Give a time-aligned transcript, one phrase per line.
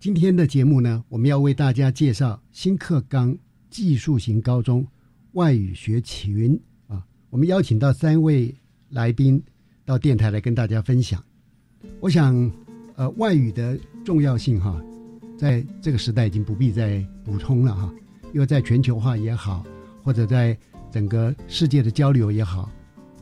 [0.00, 3.36] 今天的节目呢，我们要为大家介绍新课纲
[3.68, 4.86] 技术型高中
[5.32, 7.04] 外语学群啊。
[7.28, 8.54] 我们邀请到三位
[8.88, 9.42] 来宾
[9.84, 11.22] 到电台来跟大家分享。
[12.00, 12.50] 我想，
[12.96, 14.82] 呃，外语的重要性哈，
[15.36, 17.94] 在这个时代已经不必再补充了哈。
[18.32, 19.62] 因为在全球化也好，
[20.02, 20.56] 或者在
[20.90, 22.72] 整个世界的交流也好，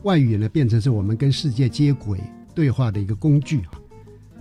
[0.03, 2.21] 外语呢变成是我们跟世界接轨
[2.55, 3.81] 对话的一个工具哈。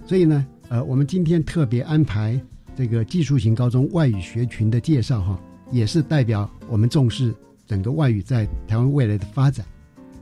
[0.06, 2.38] 所以呢，呃，我们今天特别安排
[2.76, 5.40] 这个技术型高中外语学群的介绍哈，
[5.72, 7.34] 也是代表我们重视
[7.66, 9.64] 整个外语在台湾未来的发展。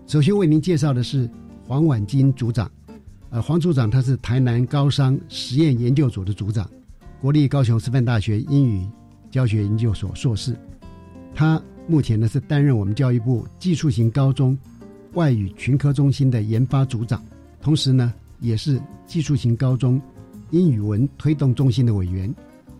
[0.06, 1.28] 首先为您介绍的是
[1.66, 2.70] 黄婉金组长。
[3.30, 6.70] 呃，黄组长他是台南高商实验研究所的组长，
[7.20, 8.86] 国立高雄师范大学英语
[9.32, 10.56] 教学研究所硕士。
[11.34, 14.56] 他目前呢是担任我们教育部技术型高中
[15.14, 17.20] 外语群科中心的研发组长，
[17.60, 20.00] 同时呢也是技术型高中
[20.50, 22.32] 英语文推动中心的委员。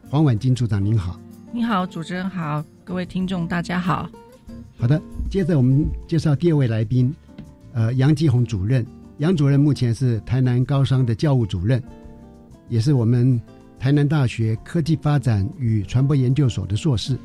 [0.09, 1.21] 黄婉金处长您好，
[1.53, 4.09] 你好，主持人好，各位听众大家好。
[4.79, 7.13] 好的，接着我们介绍第二位来宾，
[7.73, 8.87] 呃，杨继红主任。
[9.19, 11.83] 杨主任目前是台南高商的教务主任，
[12.69, 13.41] 也是我们
[13.79, 17.19] 台南大学科技发展与传播研究所的硕士。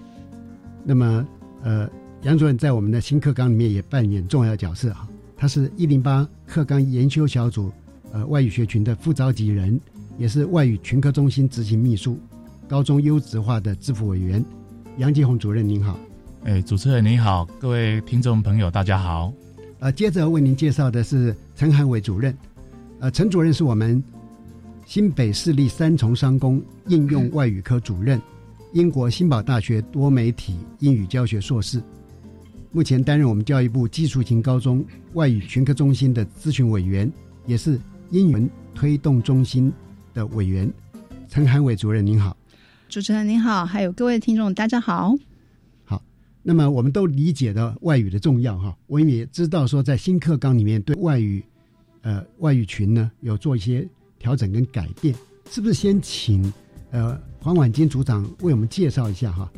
[0.84, 1.28] 那么，
[1.62, 1.88] 呃，
[2.24, 5.07] 杨主任在我们的新课纲里面也扮演重要角色哈。
[5.38, 7.72] 他是一零八课纲研修小组
[8.12, 9.80] 呃外语学群的副召集人，
[10.17, 12.19] 也是外语群科中心执行秘书，
[12.67, 14.44] 高中优质化的支付委员。
[14.97, 15.97] 杨继红主任您好，
[16.44, 19.33] 哎，主持人您好，各位听众朋友大家好。
[19.79, 22.38] 呃，接着为您介绍的是陈汉伟主任。
[23.00, 24.03] 呃，陈主任是我们
[24.85, 28.21] 新北市立三重商工应用外语科主任，
[28.73, 31.81] 英国新堡大学多媒体英语教学硕士，
[32.71, 37.11] 目前担任我们教育部技术型高中外语群科中心的咨询委员，
[37.47, 37.79] 也是
[38.11, 39.73] 英文推动中心
[40.13, 40.72] 的委员。
[41.27, 42.35] 陈涵伟主任您好，
[42.89, 45.16] 主持人您好，还有各位听众大家好。
[45.85, 46.03] 好
[46.44, 51.44] 那么我们都理解的外语的重要哈，我们也知道说在新课纲里面对外语，
[52.01, 53.88] 呃外语群呢有做一些
[54.19, 55.16] 调整跟改变，
[55.50, 56.51] 是不是先请
[56.91, 59.50] 呃黄婉金组长为我们介绍一下哈？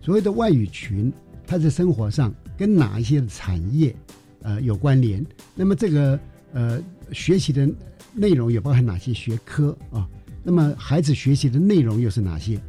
[0.00, 1.12] 所谓的外语群，
[1.46, 3.94] 它在生活上跟哪一些产业
[4.42, 5.24] 呃有关联？
[5.54, 6.18] 那么这个
[6.52, 7.68] 呃学习的
[8.14, 10.08] 内容也包含哪些学科啊？
[10.42, 12.60] 那么孩子学习的内容又是哪些？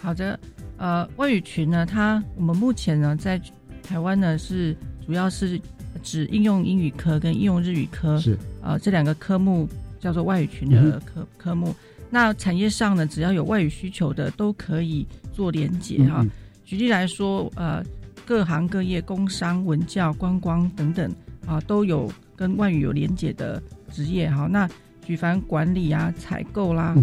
[0.00, 0.38] 好的。
[0.78, 3.40] 呃，外语群呢，它我们目前呢在
[3.82, 5.58] 台湾呢是主要是
[6.02, 9.66] 指应用英语科跟应用日语科是呃这两个科目
[9.98, 11.74] 叫做外语群的科科目。
[12.10, 16.24] 那产业上呢，只要有外语需求的都可以做连接哈。
[16.64, 17.82] 举例来说，呃，
[18.26, 21.10] 各行各业、工商、文教、观光等等
[21.46, 24.46] 啊，都有跟外语有连接的职业哈。
[24.46, 24.68] 那
[25.04, 26.94] 举凡管理啊、采购啦。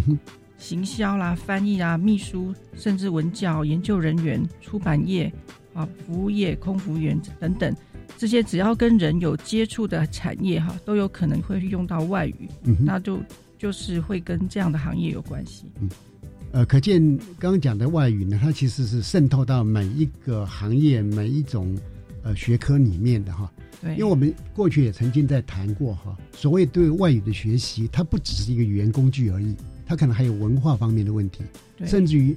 [0.55, 5.29] 行销啦、翻译啊、秘书，甚至文教研究人员、出版业
[5.73, 7.75] 啊、服务业、空服员等等，
[8.17, 12.47] 这些只要跟人有接触的产业哈，都有可能会用到外语。
[12.63, 13.19] 嗯，那就
[13.57, 15.65] 就是会跟这样的行业有关系。
[15.81, 15.89] 嗯，
[16.53, 17.01] 呃，可见
[17.37, 21.77] 刚刚讲的外语呢，它其实是渗透到每一个行业、每一种
[22.23, 23.51] 呃学科里面的哈。
[23.83, 29.53] 对，因为我们过去也曾经在谈过哈，所谓对外语的学习，它不只是一个语言工具而已，
[29.85, 31.43] 它可能还有文化方面的问题，
[31.85, 32.35] 甚至于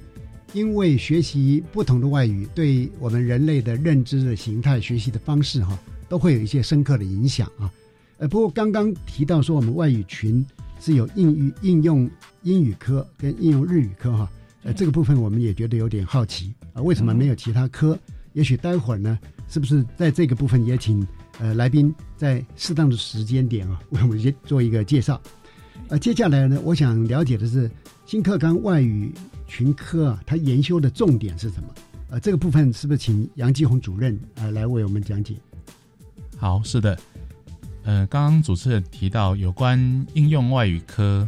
[0.53, 5.79] 因为学习不同的外语，对我们人类的认知的形态、学习的方式哈，
[6.09, 7.71] 都会有一些深刻的影响啊。
[8.17, 10.45] 呃，不过刚刚提到说我们外语群
[10.79, 12.09] 是有应语应用
[12.43, 14.31] 英语科跟应用日语科哈，
[14.63, 17.97] 呃，这个部分我们也觉得有点好奇啊，为什么没有其他科？
[18.33, 19.17] 也许待会儿呢，
[19.47, 21.05] 是不是在这个部分也请
[21.39, 25.21] 呃来宾在适当的时间点啊， 为我们先做一个介绍。
[25.89, 27.69] 呃，接下来呢，我想了解的是
[28.05, 29.13] 新课纲外语
[29.47, 31.69] 群科啊，它研修的重点是什么？
[32.09, 35.35] 呃，这个部分是不是请杨继红主任呃来为我们讲解？
[36.37, 36.97] 好，是的。
[37.83, 39.79] 呃，刚刚主持人提到有关
[40.13, 41.27] 应用外语科，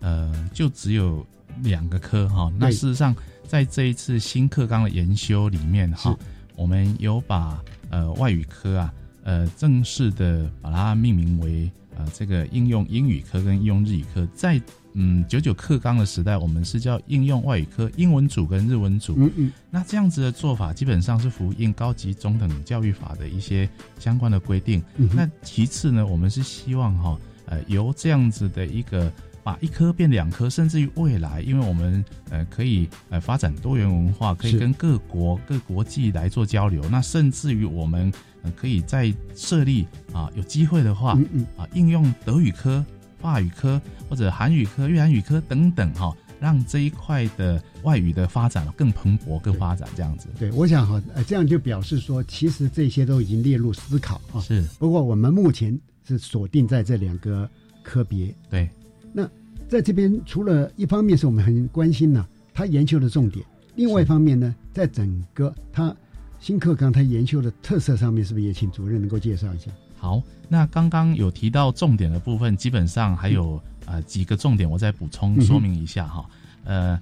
[0.00, 1.24] 呃，就只有
[1.62, 2.52] 两个科哈。
[2.58, 3.14] 那事实上，
[3.46, 6.18] 在这一次新课纲的研修里面哈，
[6.56, 14.60] 我们有把呃外语科啊，呃正式的把它命名为呃这个应用英语科跟应用日语科，在。
[14.94, 19.14] 嗯，九九课纲的时代，我们是叫应用外语科，英文组跟日文组。
[19.16, 23.66] 嗯嗯，那这样子的做法，基本上是符应高级中等教育法的一些
[23.98, 24.82] 相关的规定。
[25.14, 29.10] 那其次呢，我们是希望哈，呃，由这样子的一个
[29.42, 36.84] 把一科变两科，甚至于未来，因为我们呃可以呃发展多元文化，可以跟各国各国际来做交流。
[36.90, 38.12] 那甚至于我们
[38.52, 41.12] 可以再设立啊，有机会的话，
[41.56, 42.84] 啊，应用德语科。
[43.20, 43.80] 法语科
[44.10, 50.26] 或者韩语科、越南语科等等，哈，让这一块的外语的发展更蓬勃、更发展这样子。
[50.40, 54.40] 对，我想哈，呃，这样就表示说，其实这些都已经列入思考啊。
[54.40, 54.60] 是。
[54.76, 57.48] 不过我们目前是锁定在这两个
[57.80, 58.34] 科别。
[58.50, 58.68] 对。
[59.12, 59.22] 那
[59.68, 63.46] 在这边，除了一方面是我们很关心呢，他研究的重点；
[63.76, 65.94] 另外一方面呢，在整个他
[66.42, 69.70] 新课纲它研修的特色上面，是不是也请主任能够介绍一下？
[69.96, 76.28] 好，那刚刚有提到重点的部分，基本上还有呃几个重点，我再补充说明一下哈。
[76.64, 77.00] 呃，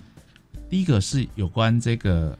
[0.68, 2.38] 第一个是有关这个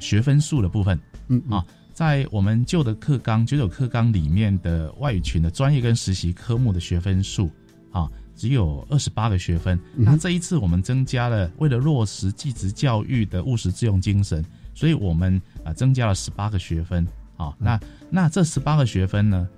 [0.00, 0.98] 学分数的部分，
[1.28, 7.48] 嗯啊，在我们旧的课纲九九课纲里面的外语群的专业跟实习科目的学分数
[7.92, 9.78] 啊，只有二十八个学分。
[9.94, 17.06] 那这一次我们增加了，为了落实继职教育的务实自用精神，所以我们啊增加了十八个学分。
[17.38, 19.48] 啊，那那这十八个学分呢？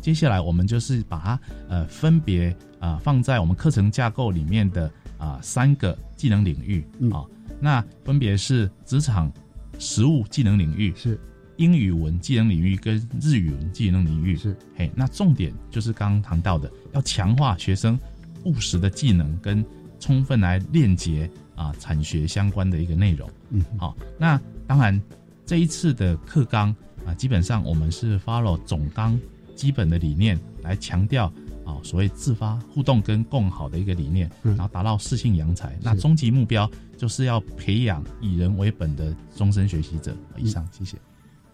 [0.00, 4.88] 接下来我们就是把它呃分别啊放在我们课程架构里面的
[5.18, 6.86] 啊三个技能领域。
[7.10, 7.24] 啊，
[7.58, 9.32] 那分别是职场
[9.80, 11.18] 实务技能领域，是。
[11.56, 14.56] 英语文技能领域跟日语文技能领域，是。
[14.76, 17.98] 嘿，那重点就是刚刚谈到的，要强化学生
[18.44, 19.64] 务实的技能跟
[19.98, 25.00] 充分来链接啊产学相关的一个内容，嗯，好，那当然
[25.46, 26.74] 这一次的课纲
[27.06, 29.18] 啊，基本上我们是 follow 总纲。
[29.56, 31.32] 基本的理念来强调
[31.64, 35.78] 啊，所谓自发互动跟共好的一个理念，然后达到适性扬才。
[35.80, 40.12] 那终极目标就是要培养以人为本的终身学习者。
[40.36, 40.96] 以上，谢谢。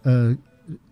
[0.01, 0.35] 呃，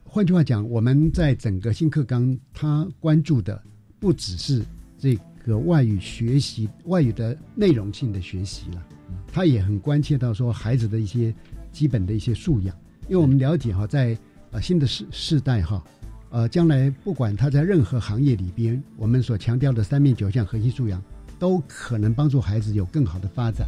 [0.03, 3.59] 换句话讲，我们在整个新课纲，他关注的
[3.99, 4.63] 不只是
[4.99, 8.85] 这个外语学习、外语的内容性的学习了，
[9.31, 11.33] 他也很关切到说孩子的一些
[11.71, 12.75] 基本的一些素养。
[13.07, 14.17] 因为我们了解哈，在
[14.51, 15.83] 呃新的世世代哈。
[16.31, 21.01] 呃，将来不管他在任何行业里边，我们所强调的三面九项核心素养，
[21.39, 23.67] 都可能帮助孩子有更好的发展，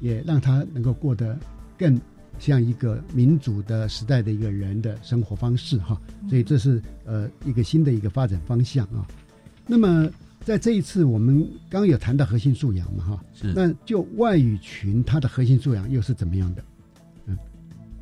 [0.00, 1.38] 也让他能够过得
[1.78, 2.00] 更
[2.40, 6.00] 像一个民主的时代的一个人的生活方式哈。
[6.28, 9.06] 所以这是呃一个新的一个发展方向啊。
[9.64, 10.10] 那么
[10.44, 13.52] 在这一次我们刚有谈到核心素养嘛哈，是。
[13.54, 16.64] 那就外语群它的核心素养又是怎么样的？
[17.26, 17.38] 嗯，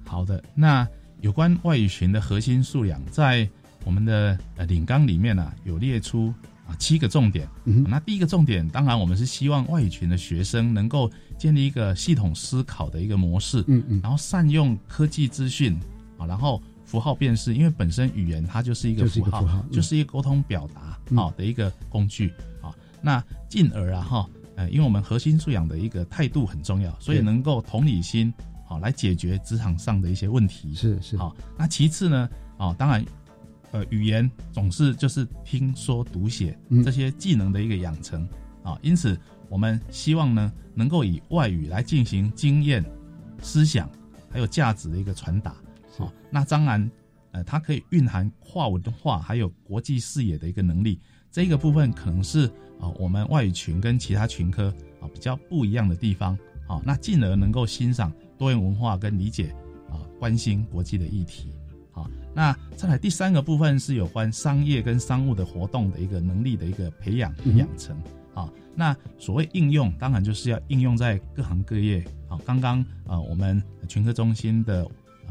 [0.04, 0.86] 好的，那
[1.20, 3.48] 有关外语群的核心素养在。
[3.84, 6.34] 我们的呃领纲里面呢有列出
[6.66, 15.78] 啊七个重点，嗯那第一个重点当然我们是希望外语群的学生能够建立一个系统思考的一个模式，嗯嗯，然后善用科技资讯
[16.18, 28.32] 啊，然后符号辨识，因为本身语言它就是一个符号，就是一个沟通表达好的一个工具啊，那进而啊哈呃，因为我们核心素养的一个态度很重要，所以能够同理心
[28.66, 31.16] 好来解决职场上的一些问题，是是。
[31.18, 33.04] 好，那其次呢啊当然。
[33.70, 38.26] 呃，语言总是就是听说读写这些技能的一个养成
[38.62, 39.14] 啊，因此
[39.50, 42.82] 我们希望呢，能够以外语来进行经验、
[43.42, 43.86] 思想
[44.30, 45.54] 还有价值的一个传达
[45.98, 46.12] 啊。
[46.30, 46.90] 那当然，
[47.32, 51.00] 呃，它可以蕴含跨文化还有国际视野的一个能力，
[51.30, 52.46] 这个部分可能是
[52.80, 56.80] 啊，我们外语群跟其他群科啊比较不一样的地方啊。
[56.84, 59.54] 那进而能够欣赏多元文化跟理解
[59.90, 61.50] 啊，关心国际的议题。
[61.90, 67.96] 好，那再来第三个部分是有关商业跟商务的活动的一个能力的一个培养养成。
[68.32, 72.04] 好，那所谓应用，当然就是要应用在各行各业。
[72.28, 74.88] 好，刚刚啊，我们群科中心的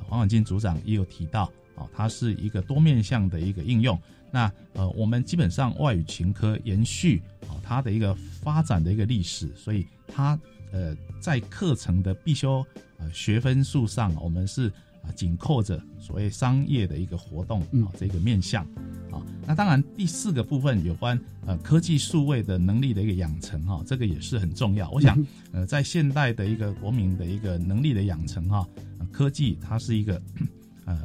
[0.08, 4.00] 黄婉金组长也有提到，哦，它是一个多面向的一个应用。
[4.30, 10.38] 那呃，我们基本上外语群科延续啊它的一个发展的一个历史，所以它
[10.72, 12.64] 呃在课程的必修
[12.98, 14.68] 呃学分数上，我们是
[15.02, 18.66] 啊紧扣着所谓商业的一个活动啊这个面向
[19.12, 19.24] 啊。
[19.46, 24.92] 那当然第四个部分有关呃科技数位的能力的一个养成哈，这个也是很重要。
[24.92, 25.18] 我想
[25.54, 28.68] 呃在现代的一个国民的一个能力的养成哈，
[29.12, 30.22] 科技它是一个
[30.86, 30.98] 呃。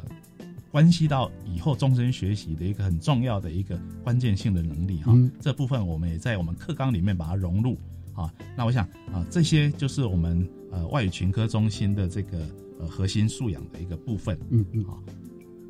[0.71, 7.77] 关系到以后终身学习的一个很重要的一个关键性的能力哈，这部分我们也在我们课纲里面把它融入
[8.15, 8.33] 啊。
[8.57, 8.83] 那我想
[9.13, 12.39] 啊，这些就是我们呃外语群科中心的这个
[12.79, 14.35] 呃核心素养的一个部分。
[14.49, 15.03] 嗯嗯，好，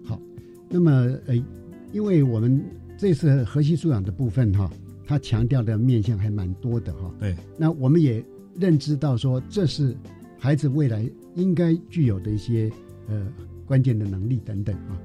[0.06, 0.22] 好。
[0.70, 0.90] 那么
[1.28, 1.36] 呃，
[1.92, 2.64] 因为我们
[2.98, 4.72] 这次核心素养的部分哈，
[5.06, 7.14] 它强调的面向还蛮多的哈。
[7.20, 7.36] 对。
[7.58, 8.24] 那我们也
[8.56, 9.98] 认知到说，这是
[10.40, 12.72] 孩子未来应该具有的一些
[13.08, 13.26] 呃。
[13.66, 15.00] 关键的能力等等啊，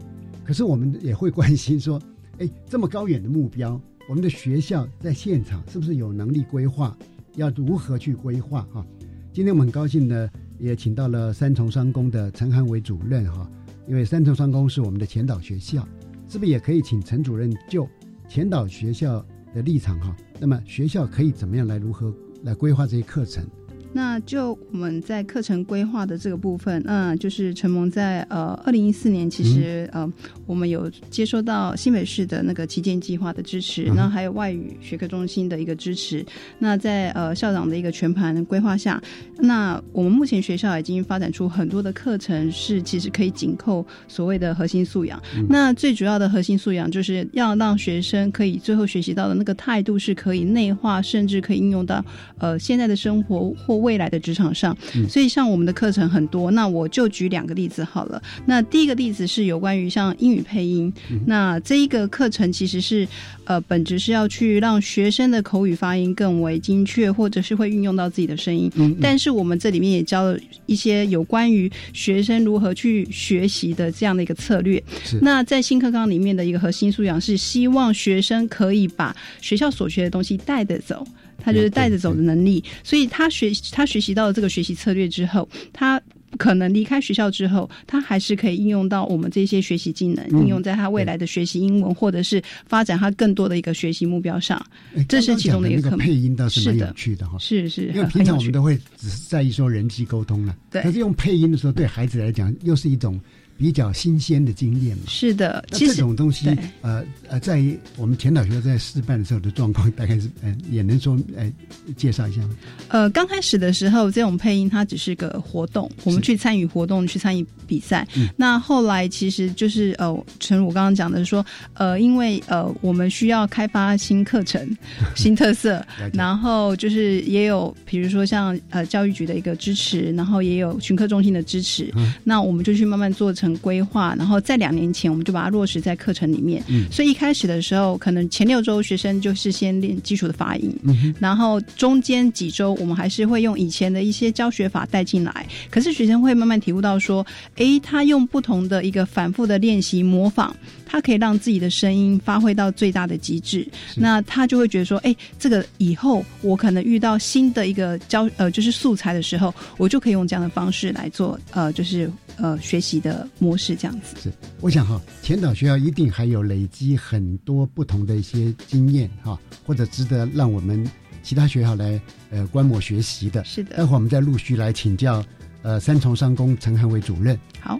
[0.44, 1.98] 可是我们也会关心说，
[2.38, 6.94] 哎，这么高远的目标，我们的学校在现场是不是有能力规划？
[7.36, 8.62] 要如何去规划？
[8.72, 8.84] 哈，
[9.32, 13.48] 今天我们很高兴呢，也请到了三重商工的陈汉伟主任哈，
[13.86, 15.86] 因为三重商工是我们的前导学校，
[16.28, 17.88] 是不是也可以请陈主任就
[18.28, 20.16] 前导学校的立场哈？
[20.40, 23.46] 那么学校可以怎么样来如何来规划这些课程？
[23.92, 30.10] 那就我们在课程规划的这个部分，嗯，就是陈蒙在呃二零一四年，其实呃
[30.46, 36.24] 我们有接收到新北市的那个旗舰计划的支持，那还有外语学科中心的一个支持。
[36.58, 39.02] 那在呃校长的一个全盘规划下，
[39.38, 45.20] 那我们目前学校已经发展出很多的课程，是其实可以紧扣所谓的核心素养。
[45.48, 52.04] 那最主要的核心素养，就是要让学生可以最后学习到的那个态度是可以内化，甚至可以应用到
[52.38, 53.77] 呃现在的生活或。
[53.78, 54.76] 未来的职场上，
[55.08, 58.22] 所以像我们的课程很多，那我就举两个例子好了。
[58.46, 60.92] 那第一个例子是有关于像英语配音，
[61.26, 63.06] 那这一个课程其实是
[63.44, 68.70] 呃本质是要去让学生的口语发音更为精确，或者是会运用到自己的声音。
[69.00, 74.82] 但是我们这里面也教了一些有关于学生如何去学习的这样的一个策略。
[75.22, 81.06] 那在新课纲里面的一个核心素养是希望学生可以把学校所学的东西带得走。
[81.38, 86.00] 他就是带着走的能力，所以他学他学习到了这个学习策略之后，他
[86.36, 94.62] 可能离开学校之后，他还是可以应用到我们这些学习技能，应用在他未来的学习英文，或者是发展他更多的一个学习目标上。
[95.08, 103.18] 这是其中的一个配音倒是蛮有趣的哈，是是，因为平常我们都会只是在意说人际沟通了，对，可是用配音的时候，对孩子来讲又是一种。
[103.58, 105.64] 比较新鲜的经验嘛，是的。
[105.72, 106.48] 其实这种东西，
[106.80, 107.60] 呃呃，在
[107.96, 111.52] 我们前导学校在示范的时候的状况，大概是，呃，也能说，呃，
[111.96, 112.50] 介绍一下吗？
[112.86, 118.06] 呃，刚开始的时候，这种配音它只是个活动，我们去参与活动，去参与比赛。
[118.36, 124.64] 那后来其实就是，呃，陈如我刚刚讲的说，呃，因为呃，我们需要开发新课程、
[125.16, 133.47] 新特色，然后就是也有，比如说像呃教育局的一个支持，然后也有群课中心的支持，那我们就去慢慢做成。
[133.58, 136.62] 规划，然后在两年前我们就把它落实在课程里面。
[136.68, 145.46] 嗯，所以一开始的时候，可能前六周学生就是先练基础的发音，嗯，然后中间几周我们还是会用以前的一些教学法带进来。
[145.70, 147.26] 可是学生会慢慢体悟到说，
[147.56, 150.52] 哎，他用不同的一个反复的练习模仿，
[150.86, 153.66] 他可以让自己的声音发挥到最大的极致。
[153.94, 163.28] 那他就会觉得说，哎，这个以后我可能遇到新的一个教呃就是素材的时候，我就可以用这样的方式来做呃就是呃学习的。
[163.38, 170.84] 模式这样子是，我想哈，前导学校一定还有累积很多不同的一些经验哈，或者值得让我们
[171.22, 173.44] 其他学校来呃观摩学习的。
[173.44, 175.24] 是的，待会儿我们再陆续来请教
[175.62, 177.38] 呃三重商工陈汉伟主任。
[177.60, 177.78] 好，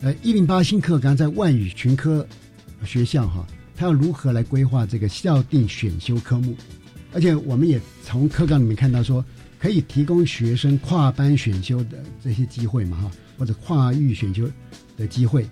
[0.00, 2.26] 呃一零八新课纲在外语群科
[2.84, 3.46] 学校哈，
[3.76, 6.54] 他要如何来规划这个校定选修科目？
[7.12, 9.24] 而且我们也从课纲里面看到说，
[9.58, 14.48] 可以提供学生跨班选修的这些机会嘛哈，或者跨域选修。
[14.96, 15.44] 的机会，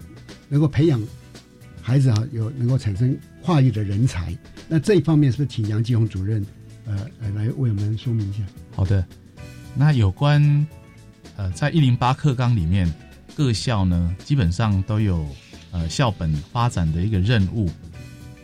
[0.48, 1.02] 能够培养
[1.80, 4.32] 孩子啊，有能够产生跨域的人才。
[4.68, 6.46] 那这一方面是不是请杨继红主任，
[6.86, 8.44] 呃呃，来为我们说明一下？
[8.72, 9.04] 好的，
[9.74, 10.64] 那有关
[11.36, 12.88] 呃，在一零八课纲里面，
[13.34, 15.26] 各校呢基本上都有
[15.72, 17.68] 呃校本发展的一个任务，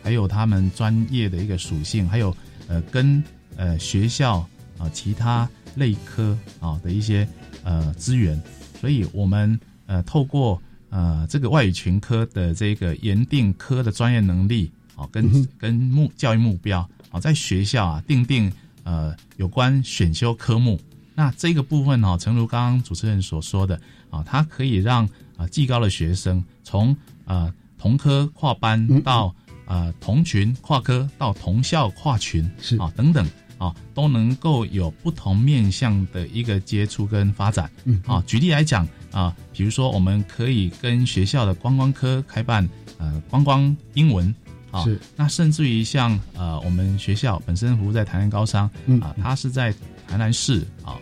[0.03, 2.35] 还有他们专业的一个属性，还有
[2.67, 3.23] 呃跟
[3.55, 4.45] 呃学校
[4.77, 7.25] 啊其他类科啊的一些
[7.63, 8.37] 呃资源，
[8.79, 18.51] 所以我们呃透过呃这个外语群科的这个研定科的专业能力，哦，跟跟目教育目标，哦，在学校啊定定
[18.83, 20.79] 呃有关选修科目。
[21.15, 26.95] 那这个部分哦，诚如刚刚主持人所说的啊，它可以让啊技高的学生从
[27.25, 32.77] 啊同科跨班到啊同群跨科到同校跨群是。
[32.77, 33.27] 啊等等
[33.59, 37.69] 啊都能够有不同面向的一个接触跟发展。
[37.83, 44.33] 嗯啊，举例来讲啊，比如说我们可以跟学校的观光科开办呃观光英文
[44.71, 48.67] 啊，是那甚至于像呃我们学校本身服务在台南高商
[49.01, 49.71] 啊，它是在
[50.07, 50.97] 台南市啊。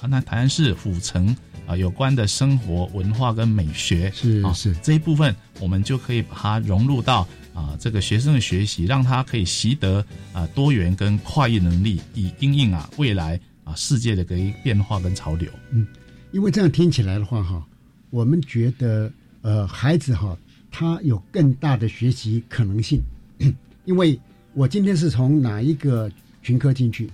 [0.00, 1.36] 台南台南市府城
[1.66, 15.50] 啊，有关的生活文化跟美学是啊是是这一部分，我们就可以把它融入到啊这个学生的学习，让他可以习得啊多元跟跨域能力，以应应啊未来啊世界的个变化跟潮流。
[15.70, 15.86] 嗯，
[16.32, 17.66] 因为这样听起来的话哈，
[18.10, 20.36] 我们觉得呃孩子哈
[20.70, 23.00] 他有更大的学习可能性，
[23.84, 24.18] 因为
[24.54, 26.10] 我今天是从哪一个
[26.42, 27.10] 群科进去，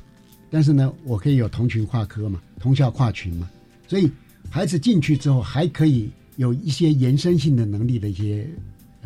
[0.50, 3.48] 但是呢，我可以有同群跨科嘛，同校跨群嘛，
[3.88, 4.10] 所以
[4.50, 8.46] 孩子进去之后还可以有一些延伸性的能力的一些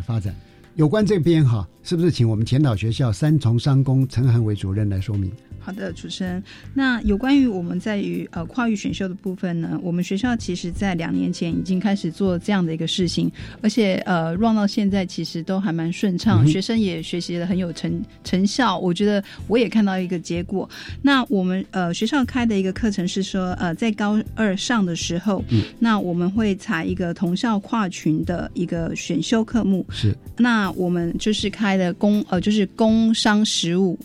[0.04, 0.34] 发展。
[0.74, 5.30] 有关这边哈，是不是请我们前导学校三重商工陈涵伟主任来说明？
[5.62, 6.42] 好的，主持人。
[6.72, 18.78] 那有关于我们在于呃跨域选修的部分呢，我们学校其实在两年前已经开始做这样的一个事情，而且呃 run 到现在其实都还蛮顺畅，嗯学生也学习的很有成成效。
[18.78, 20.68] 我觉得我也看到一个结果。
[21.02, 30.16] 那我们呃学校开的一个课程是说，呃在高二上的时候，嗯，那我们会采一个同校跨群的一个选修科目，是。
[30.38, 33.98] 那我们就是开的工呃就是工商实务。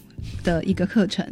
[0.44, 1.26] 的一个课程，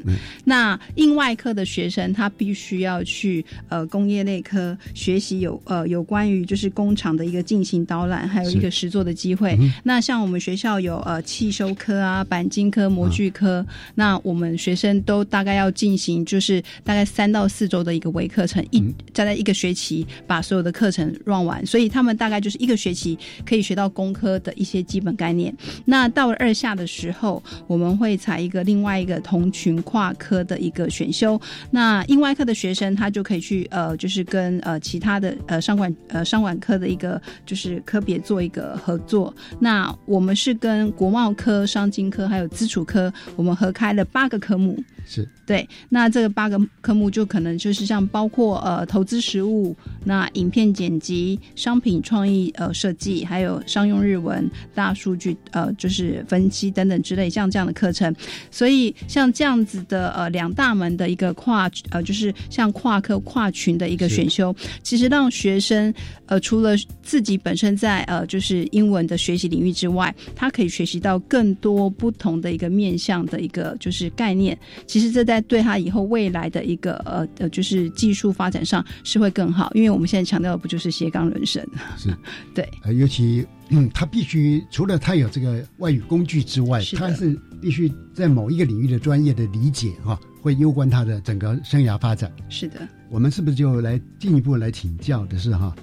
[0.43, 9.55] 那应外科的学生他必须要去呃工业内科学习有呃有关于就是工厂的一个进行导览，还有一个实作的机会。
[9.59, 25.53] 嗯那像我们学校有呃汽修科啊、钣金科、模具科，那我们学生都大概要进行就是大概三到四周的一个微课程，一再在一个学期把所有的课程 run 完，所以他们大概就是一个学期可以学到工科的一些基本概念。
[25.85, 31.39] 那到了二下的时候，我们会采一个另外另外一个同群跨科的一个选修。
[31.71, 39.33] 那英外科的学生他就可以去呃，就是跟呃其他的呃商管呃商管科的一个就是科别做一个合作。
[39.57, 44.77] 那我们是跟国贸科、商经科还有基础科，我们合开了八个科目。
[45.05, 58.15] 是对，那这个八个科目就可能就是像包括呃投资实务、那影片剪辑、商品创意呃设计，还有商用日文、大数据呃就是分析等等之类像这样的课程。
[58.49, 65.93] 所以像这样子的呃两大门的一个跨呃就是像跨科跨群的一个选修，其实让学生
[66.27, 74.57] 呃除了自己本身在呃就是英文的学习领域之外，他可以学习到更多不同的一个面向的一个就是概念。
[74.93, 81.67] 其实这在对他以后未来的一个呃呃，就是技术发展上是会更好，因为我们现在强调的不就是斜杠人生？
[81.97, 82.15] 是，
[82.53, 92.31] 对，呃，尤其嗯，他必须除了他有这个外语工具之外，是他是必须在某一个领域的专业的理解哈、会攸关他的整个生涯发展。
[92.47, 95.75] 是的，我们是不是就来进一步来请教的是哈、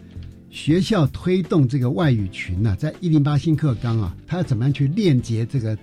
[0.51, 5.77] 学校推动这个外语群呢、在一零八新课纲啊，它要怎么样去链接这个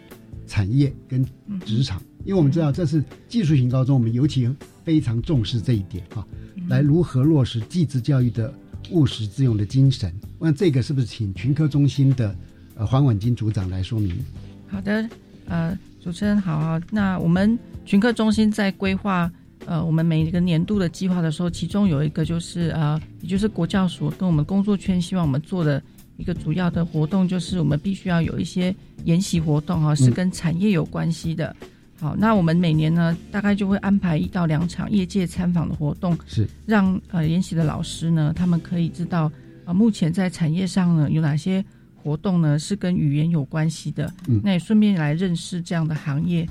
[0.48, 1.26] 产业跟
[1.66, 2.02] 职场？
[2.28, 4.48] 因为我们知道这是技术型高中，我们尤其
[4.84, 6.28] 非常重视这一点哈、
[6.68, 8.54] 来如何落实技职教育的
[8.92, 10.14] 务实自用的精神？
[10.38, 12.36] 那这个是不是请群科中心的
[12.76, 14.14] 呃黄婉金组长来说明？
[14.68, 15.10] 好的，
[15.48, 16.82] 呃，主持人好啊。
[16.92, 19.32] 那我们群科中心在规划
[19.66, 25.82] 呃我们每一个年度的计划的时候，其中有一个就是呃，也就是国教署跟我们工作圈希望我们做的
[26.18, 31.56] 一个主要的活动，就是我们必须要有一些研习活动哈、是跟产业有关系的。
[32.00, 36.48] 好，那我们每年呢，大概就会安排一到两场业界参访的活动，是。
[36.66, 39.32] 让呃研习的老师呢，他们可以知道啊、
[39.66, 41.64] 呃目前在产业上呢有哪些
[41.96, 44.40] 活动呢是跟语言有关系的，嗯。
[44.44, 46.48] 那也顺便来认识这样的行业。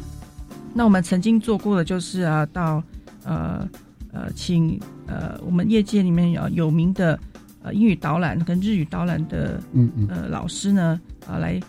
[0.75, 2.83] 那我们曾经做过的就是啊，到
[3.23, 3.69] 呃
[4.13, 7.19] 呃，请呃我们业界里面有有名的
[7.63, 10.09] 呃英语导览跟日语导览的嗯嗯。
[10.09, 11.61] 呃老师呢啊来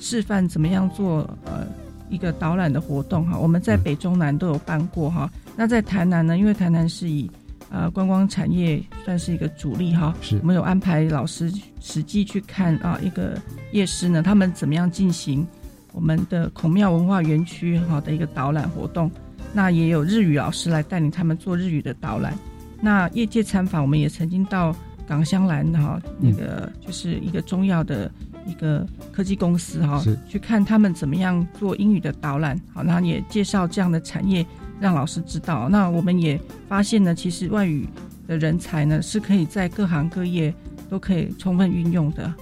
[0.00, 1.66] 示范怎么样做呃
[2.10, 3.38] 一个导览的活动哈。
[3.38, 5.30] 我们在北中南都有办过哈。
[5.56, 7.30] 那在台南呢，因为台南是以
[7.70, 13.40] 呃观光产业算是一个主力哈，是我们有安排老师实际去看啊一个
[13.72, 15.46] 夜市呢，他们怎么样进行
[15.92, 19.10] 我们的孔庙文化园区哈的一个导览活动。
[19.52, 22.34] 那也有日语老师来带领他们做日语的导览。
[22.80, 28.10] 那业界参访，我们也曾经到港香兰哈，那个就是一个中药的
[28.48, 34.44] 一个科技公司哈，去看他们怎么样做英语的导览，好，然后也介绍这样的产业
[34.80, 35.68] 让老师知道。
[35.68, 37.86] 那我们也发现呢，其实外语
[38.26, 40.52] 的人才呢是可以在各行各业
[40.88, 42.32] 都可以充分运用的。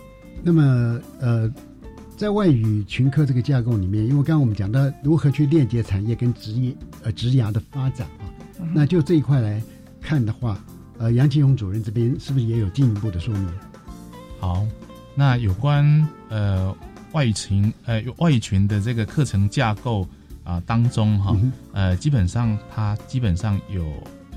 [0.42, 1.52] 那么呃，
[2.16, 9.60] 在外语群科这个架构里面，因为刚刚我们讲到如何去链接产业跟职业呃职涯的发展啊，那就这一块来
[10.00, 10.58] 看的话。
[10.98, 13.46] 呃，杨金勇主任这边是不是也有进一步的说明？
[14.40, 14.66] 好，
[15.18, 16.72] 那有关呃
[17.12, 20.06] 外语群呃外语群的这个课程架构
[20.44, 21.34] 啊当中哈，
[21.72, 23.82] 呃基本上它基本上有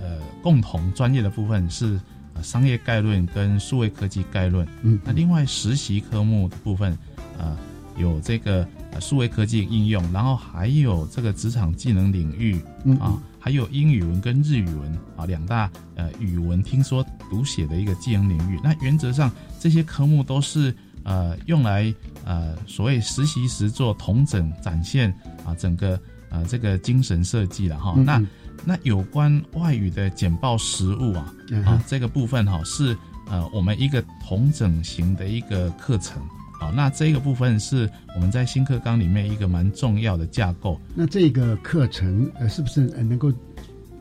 [0.01, 1.99] 呃共同专业的部分是
[2.41, 6.97] 商业概论跟数位科技概论，嗯，那另外实习科目的部分
[7.37, 7.57] 呃
[7.97, 8.65] 有这个
[9.01, 12.57] 数位科技应用，然后还有这个职场技能领域
[12.99, 13.21] 啊。
[13.39, 18.59] 还有英语文跟日语文啊两大呃语文听说读写的一个技能领域。
[18.63, 21.93] 那原则上这些科目都是呃用来
[22.25, 25.13] 呃所谓实习时做同整展现
[25.45, 25.99] 啊整个
[26.29, 27.95] 呃这个精神设计了哈。
[27.97, 28.21] 那
[28.65, 31.33] 那有关外语的简报实务啊
[31.65, 32.95] 啊这个部分哈是
[33.27, 36.21] 呃我们一个同整型的一个课程。
[36.59, 40.77] 好，那这个部分是我们在新课纲里面一个蛮重要的架构。
[40.93, 43.31] 那这个课程呃，是不是能够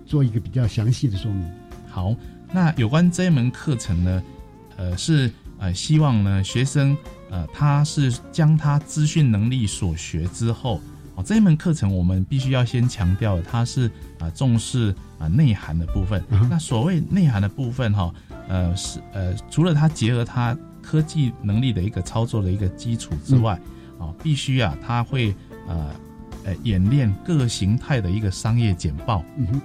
[0.05, 1.49] 做一个比较详细的说明？
[1.89, 2.17] 好，
[2.53, 4.23] 那有关这一门课程呢，
[4.77, 6.97] 呃，是呃希望呢学生
[7.31, 10.81] 呃他是将他资讯能力所学之后，
[11.15, 16.21] 哦这一门课程我们必须要先强调，它是啊重视啊内涵的部分。
[16.51, 18.13] 那所谓内涵的部分哈，
[18.49, 20.59] 呃是呃除了它结合它。
[20.89, 23.61] 科技能力的一个操作的一个基础之外，
[23.99, 25.35] 啊，必须啊，他会
[25.67, 25.91] 呃
[26.47, 29.23] 呃演练各形态的一个商业简报，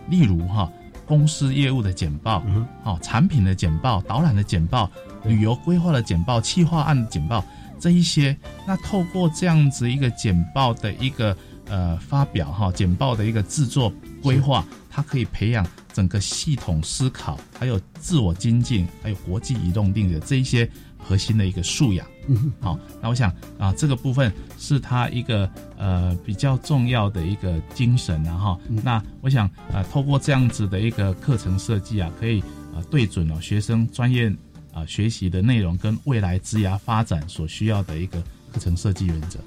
[0.09, 0.69] 例如哈
[1.05, 2.43] 公司业务的简报，
[2.83, 4.91] 哦产品的简报、导览的简报、
[5.23, 7.41] 旅游规划的简报、企划案的简报
[7.79, 11.35] 这一些，那透过这样子一个简报的一个
[11.69, 20.69] 呃发表哈，简报的一个制作规划，它可以培养整个系统思考，还有自我精进，还有国际移动定的这一些。
[21.03, 32.39] 核心的一个素养，嗯，好，那我想啊，这个部分是他一个呃比较重要的一个精神，然后，那我想啊，透过这样子的一个课程设计啊，可以
[32.73, 34.33] 啊对准了学生专业
[34.73, 38.21] 啊学习的内容跟未来职涯发展所需要的一个
[38.53, 39.37] 课程设计原则。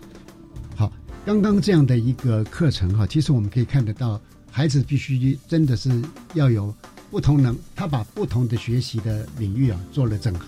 [0.77, 0.93] 好，
[1.25, 6.03] 刚刚这样的一个课程哈，其实我们可以看得到，孩子必须真的是
[6.35, 6.73] 要有
[7.11, 10.47] 不同能，他把不同的学习的领域啊做了整合，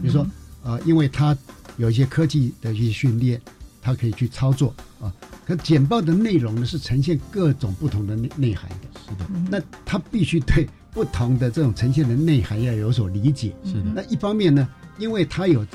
[0.00, 0.24] 比如说。
[0.64, 1.36] 啊，因为他
[1.76, 3.40] 有一些科技的一些训练，
[3.82, 5.14] 他可以去操作啊。
[5.46, 9.00] 可简报的内容呢，是呈现各种不同的内内涵的。
[9.06, 13.54] 是的，那他必须对不同的这种呈现的内涵要有所理解。
[13.62, 14.66] 是的，那一方面呢，
[14.98, 15.66] 因为他有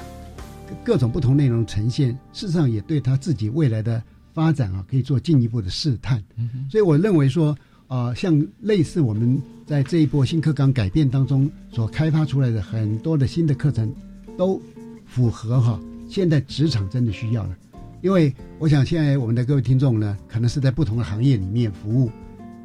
[0.83, 4.01] 各种不同内容呈现，事实上也对他自己未来的
[4.33, 6.23] 发展啊，可以做进一步的试探。
[6.71, 7.55] 所以我认为说
[7.87, 13.93] 啊，像类似我们在这一波新课纲改变当中所开发出来的很多的新的课程，
[14.35, 14.59] 都。
[15.09, 17.57] 符合哈，现在职场真的需要了，
[17.99, 22.11] 因为我想现在我们的各位听众呢，可能是在不同的行业里面服务，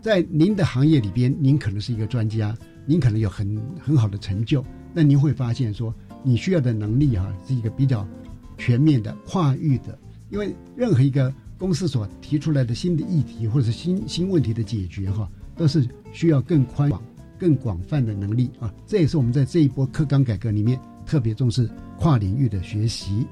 [0.02, 2.54] 在您的行业里边，您可能是一个专家，
[2.85, 8.07] 您可能有很很好的成就，那您会发现说，你需要的能力哈，是一个比较
[8.59, 15.26] 全面的、跨域的，因为任何一个公司所提出来的新的议题或者是新新问题的解决哈，
[15.57, 17.02] 都是需要更宽广、
[17.38, 21.66] 更广泛的能力啊，这也是我们在这一波课纲改革里面特别重视。
[21.98, 23.26] 跨领域的学习，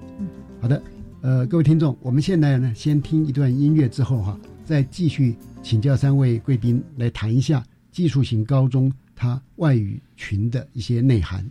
[0.61, 0.83] 好的，
[1.21, 11.45] 呃，各位听众，我们现在呢，先听一段音乐之后哈，再继续请教三位贵宾来谈一下技术型高中它外语群的一些内涵。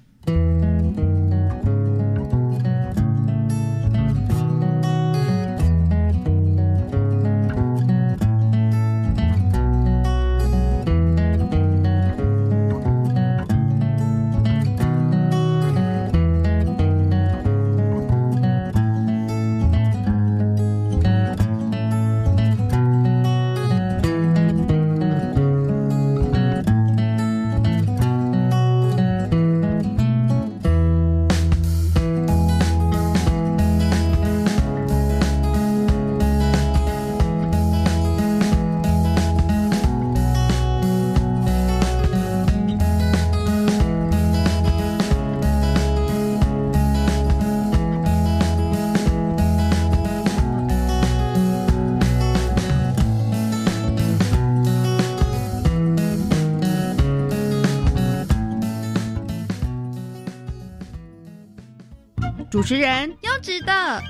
[62.62, 64.04] 主持人优质的，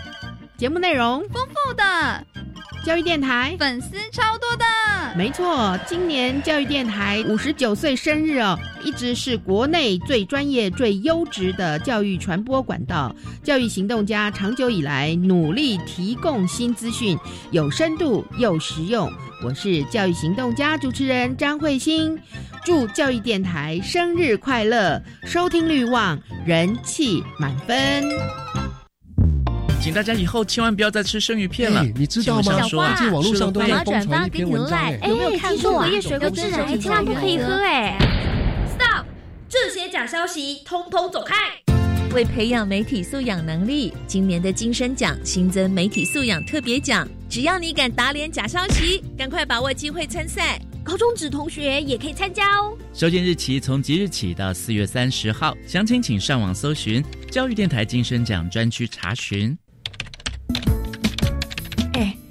[0.58, 2.26] 节目内容丰富的，
[2.86, 4.66] 教育电台粉丝超多的。
[5.16, 13.16] 没错，今年教育电台五十九岁生日哦，一直是国内最专业、最优质的教育传播管道。
[13.42, 17.18] 教育行动家长久以来努力提供新资讯，
[17.52, 19.10] 有深度又实用。
[19.46, 22.20] 我是教育行动家主持人张慧欣，
[22.64, 28.04] 祝教育电台生日快乐，收听率旺，人气满分。
[29.82, 31.84] 请大家以后千万不要再吃生鱼片了。
[31.96, 32.62] 你知道吗？
[32.62, 35.80] 小花，最近网络上都在疯传一篇文章，有没有看过？
[35.80, 37.98] 隔夜水果汁来，千万不可以喝哎
[38.78, 39.06] ！Stop！
[39.50, 41.36] 这些假消息，通通走开！
[42.14, 50.62] 为培养媒体素养能力，今年的金声奖新增媒体素养特别奖，只要你敢打脸假消息，赶快把握机会参赛。
[50.84, 52.78] 高中职同学也可以参加哦。
[52.94, 59.58] 收件日期从即日起到四月三十号，详情请上网搜寻教育电台金声奖专区查询。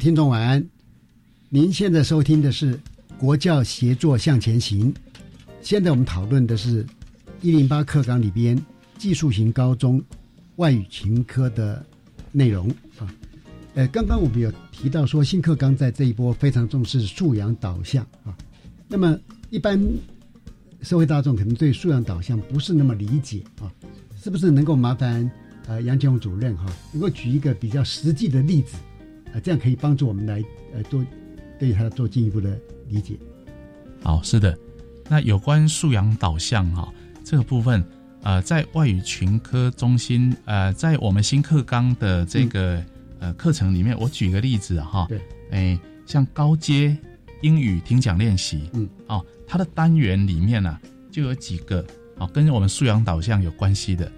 [0.00, 0.66] 听众晚安，
[1.50, 2.80] 您现在收听的是
[3.18, 4.92] 国教协作向前行。
[5.60, 6.86] 现在我们讨论的是
[7.42, 8.58] 一零八课纲里边
[8.96, 10.02] 技术型高中
[10.56, 11.84] 外语情科的
[12.32, 12.66] 内容
[12.98, 13.14] 啊。
[13.74, 18.34] 呃，刚刚我们有提到说新课纲在这一波非常重视素养导向啊。
[18.88, 19.14] 那么
[19.50, 19.78] 一般
[20.80, 23.70] 社会大众可能对素养导向不是那么理解啊，
[24.18, 25.30] 是不是能够麻烦
[25.66, 28.78] 呃杨建宏主任哈，能够举一个比较实际的例子？
[29.32, 30.42] 啊，这样可以帮助我们来
[30.74, 31.04] 呃做
[31.58, 33.14] 对它做进一步的理解。
[34.02, 34.56] 好，是的。
[35.08, 36.92] 那有关素养导向哈
[37.24, 37.84] 这个部分，
[38.22, 42.82] 呃，在外语群科中心，呃，在我们新课纲的这个
[43.18, 46.96] 呃课程里面，我举个例子哈，对，哎，像高阶
[47.42, 50.78] 英语听讲练习，嗯，哦，它的单元里面呢
[51.10, 51.84] 就有几个
[52.18, 54.10] 哦跟我们素养导向有关系的，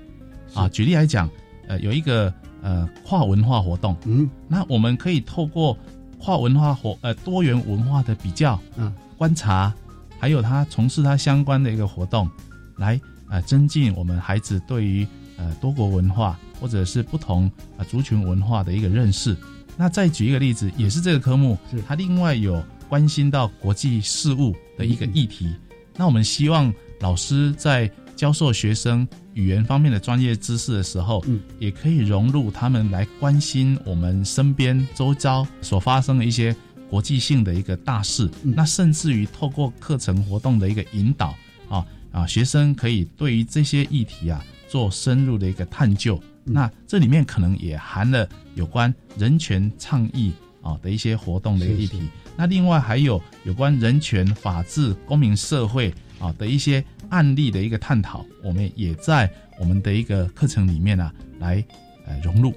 [0.54, 1.28] 啊，举例来讲，
[1.66, 2.32] 呃，有一个。
[2.62, 5.76] 呃，跨文化活动，嗯，那我们可以透过
[6.18, 9.74] 跨文化活呃多元文化的比较，嗯，观察，
[10.18, 12.30] 还有他从事他相关的一个活动，
[12.76, 19.36] 来呃增进我们孩子对于呃多国文化或者是不同啊族群文化的一个认识。
[19.76, 21.82] 那再举一个例子，也是这个科目，是。
[21.82, 25.52] 他另外有关心到国际事务的一个议题。
[25.96, 36.54] 那我们希望老师在教授学生语言方面的专业知识的时候，嗯，也可以融入他们来关心我们身边周遭所发生的一些
[36.90, 38.30] 国际性的一个大事。
[38.42, 41.34] 嗯、那甚至于透过课程活动的一个引导，
[41.68, 46.20] 啊啊，学生可以对于这些议题啊做深入的一个探究。
[46.44, 51.98] 嗯、那这里面可能也含了有关人权倡议啊的一些活动的一个议题。
[51.98, 56.82] 是是那另外还有有关人权、法治、公民社会啊的一些
[57.12, 61.62] 案例的一个探讨，我们也在我们的一个课程里面啊来
[62.06, 62.50] 呃融入。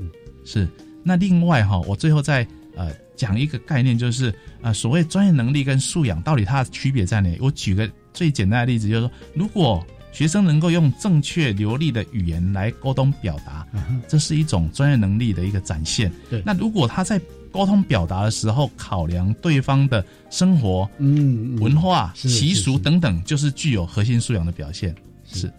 [0.00, 0.10] 嗯，
[0.46, 0.66] 是。
[1.04, 7.36] 那另外哈，我最后再呃讲一个概念，就是呃所谓专业能力跟素养到底它的区别在哪？
[7.38, 13.66] 我举个最简单的例子，就是说，如果学生能够用正确流利的语言来沟通表达，
[14.08, 16.10] 这是一种专业能力的一个展现。
[16.30, 16.42] 对。
[16.46, 17.20] 那如果他在
[17.58, 24.94] 沟通表达的时候，考量对方的生活、嗯文化、是习俗等等，就是具有核心素养的表现。
[25.26, 25.52] 是，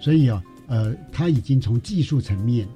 [0.00, 2.66] 所以啊，呃，他已经从技术层面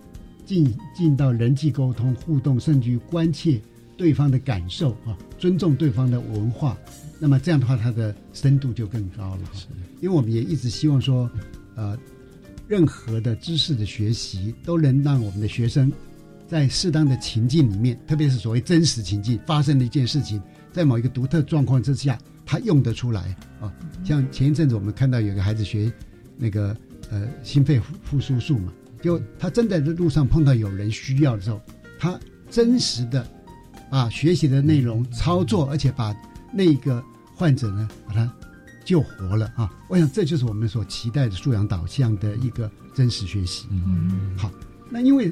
[0.47, 3.61] 进进到人际沟通、互动，甚至于关切
[3.97, 6.79] 对方的感受啊，尊重对方的文化。
[7.19, 9.41] 那么这样的话，它的深度就更高了。
[9.55, 9.67] 是，
[10.01, 11.29] 因为我们也一直希望说，
[11.75, 11.99] 呃，
[12.69, 15.93] 任何的知识的学习都能让我们的学生
[16.49, 23.71] 在适当的情境里面，特别是所谓真实情境发生的一件事情，在某一个独特状况之下，他用得出来啊。
[24.03, 25.93] 像前一阵子我们看到有个孩子学
[26.39, 26.75] 那个
[27.11, 31.61] 呃心肺复苏术嘛，就他真的在路上碰到有人需要的时候，
[31.99, 32.19] 他
[32.51, 33.27] 真实的
[33.91, 36.17] 把学习的内容操作，而且把
[36.51, 38.33] 那个患者呢把他
[38.87, 39.71] 救活了啊！
[39.89, 43.67] 我想这就是我们所期待的素养导向的一个真实学习。
[43.71, 44.51] 嗯，好，
[44.89, 45.31] 那因为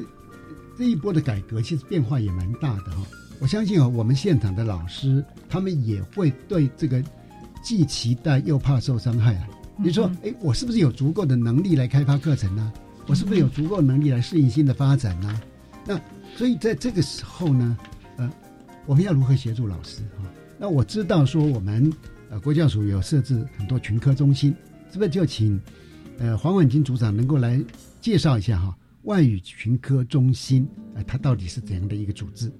[0.78, 3.02] 这一波的改革其实变化也蛮大的哈。
[3.38, 7.02] 我相信啊，我们现场的老师他们也会对这个
[7.62, 9.48] 既期待又怕受伤害啊。
[9.76, 12.72] 你说，哎，我是不是有足够的能力来开发课程呢？
[13.06, 15.40] 我是不是有足够能力来适应新的发展呢？
[15.86, 16.00] 那
[16.36, 17.78] 所以在这个时候呢，
[18.16, 18.30] 呃，
[18.86, 20.24] 我们要如何协助老师啊？
[20.58, 21.92] 那我知道说我们。
[22.28, 24.52] 呃，国教署有设置很多群科中心，
[24.90, 25.60] 是不是就请
[26.18, 27.62] 呃黄婉金组长能够来
[28.00, 32.52] 介绍一下哈外语群科中心，呃，它到底是怎样的一个组织？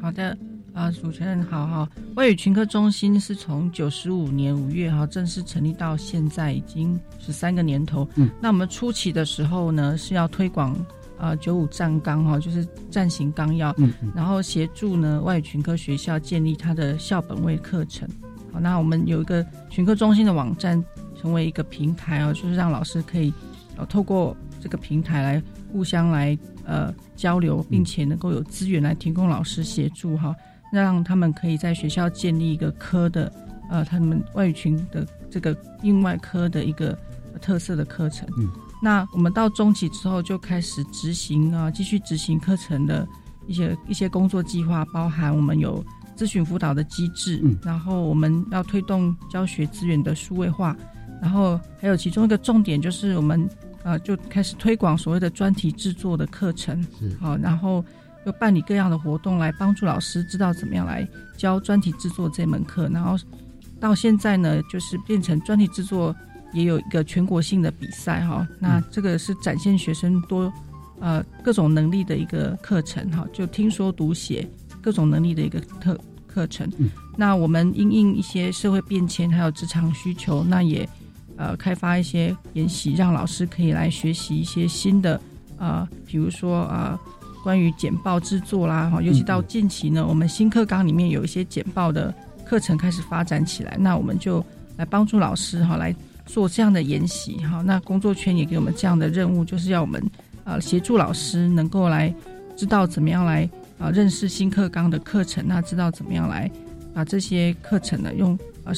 [0.00, 0.36] 好的，
[0.74, 8.06] 啊，主持人好哈，外语群科中心是从九十五年五月哈正式成立到现在已经十三个年头。
[8.16, 10.76] 嗯，那我们初期的时候呢是要推广
[11.18, 18.06] 啊九五战纲哈，就是战型纲要，嗯，然后协助呢外语群科学校建立它的校本位课程。
[18.52, 20.84] 好那我们有一个群科中心的网站，
[21.18, 23.32] 成为一个平台哦，就是让老师可以
[23.78, 30.34] 呃透过这个平台来互相来呃交流，并且能够有资源来提供老师协助哈，
[30.72, 33.32] 让他们可以在学校建立一个科的
[33.70, 36.98] 呃他们外语群的这个另外科的一个
[37.40, 38.28] 特色的课程。
[38.38, 38.50] 嗯，
[38.82, 43.06] 那我们到中期之后就开始执行啊，继续执行课程的
[43.46, 45.84] 一些一些工作计划，包含我们有。
[46.16, 50.74] 咨询辅导的机制，嗯然后我们要推动教学资源的数位化，
[51.20, 53.46] 然后还有其中一个重点就是我们
[53.86, 56.84] 呃就开始推广所谓的专题制作的课程，
[57.20, 57.82] 好，然后
[58.26, 63.16] 又办理各样的活动来帮助老师知道怎么样来教专题制作这门课，然后
[63.78, 66.12] 到现在呢，就是变成专题制作
[66.52, 70.52] 也有一个全国性的比赛哈，那这个是展现学生多
[70.98, 74.46] 呃各种能力的一个课程哈，就听说读写。
[74.82, 76.70] 各种能力的一个特课程，
[77.16, 80.88] 那我们因应一些社会变迁，还有职场需求，那也
[81.36, 85.20] 呃开发一些研习，让老师可以来学习一些新的
[85.58, 86.98] 呃，比如说呃
[87.42, 94.44] 关于简报制作啦，哈，尤其到近期呢，我们新课纲里面有一些简报的课程开始发展起来，那我们就
[94.76, 95.94] 来帮助老师哈来
[96.26, 100.02] 做这样的研习哈，那工作圈也给我们这样的任务，就是要我们
[100.44, 102.12] 呃协助老师能够来
[102.56, 103.48] 知道怎么样来。
[103.78, 106.50] 啊，认识新课纲的课程，那知道怎么样来
[106.94, 108.32] 把这些课程呢用
[108.64, 108.72] 啊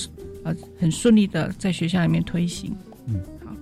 [0.51, 2.75] 啊很顺利的在学校里面推行。
[3.07, 3.57] 嗯，好，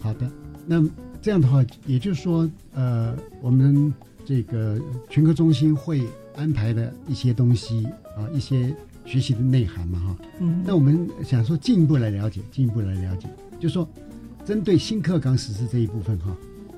[0.00, 0.30] 好的。
[0.66, 0.82] 那
[1.20, 3.92] 这样的话，也就是说，呃，我们
[4.24, 6.02] 这个全科中心会
[6.36, 7.84] 安排的一些东西
[8.16, 10.16] 啊，一些学习的内涵嘛，哈。
[10.40, 10.62] 嗯。
[10.64, 13.88] 那我们想说进一步来了解，进一步来了解，就是说
[14.44, 16.36] 针对新课纲实施这一部分哈，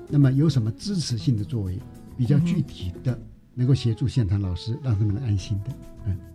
[0.09, 1.77] 那么有什么支持性的作为，
[2.17, 3.19] 比较具体的。
[3.55, 5.69] 能够协助现场老师，让他们安心的。
[6.07, 6.32] 嗯，好。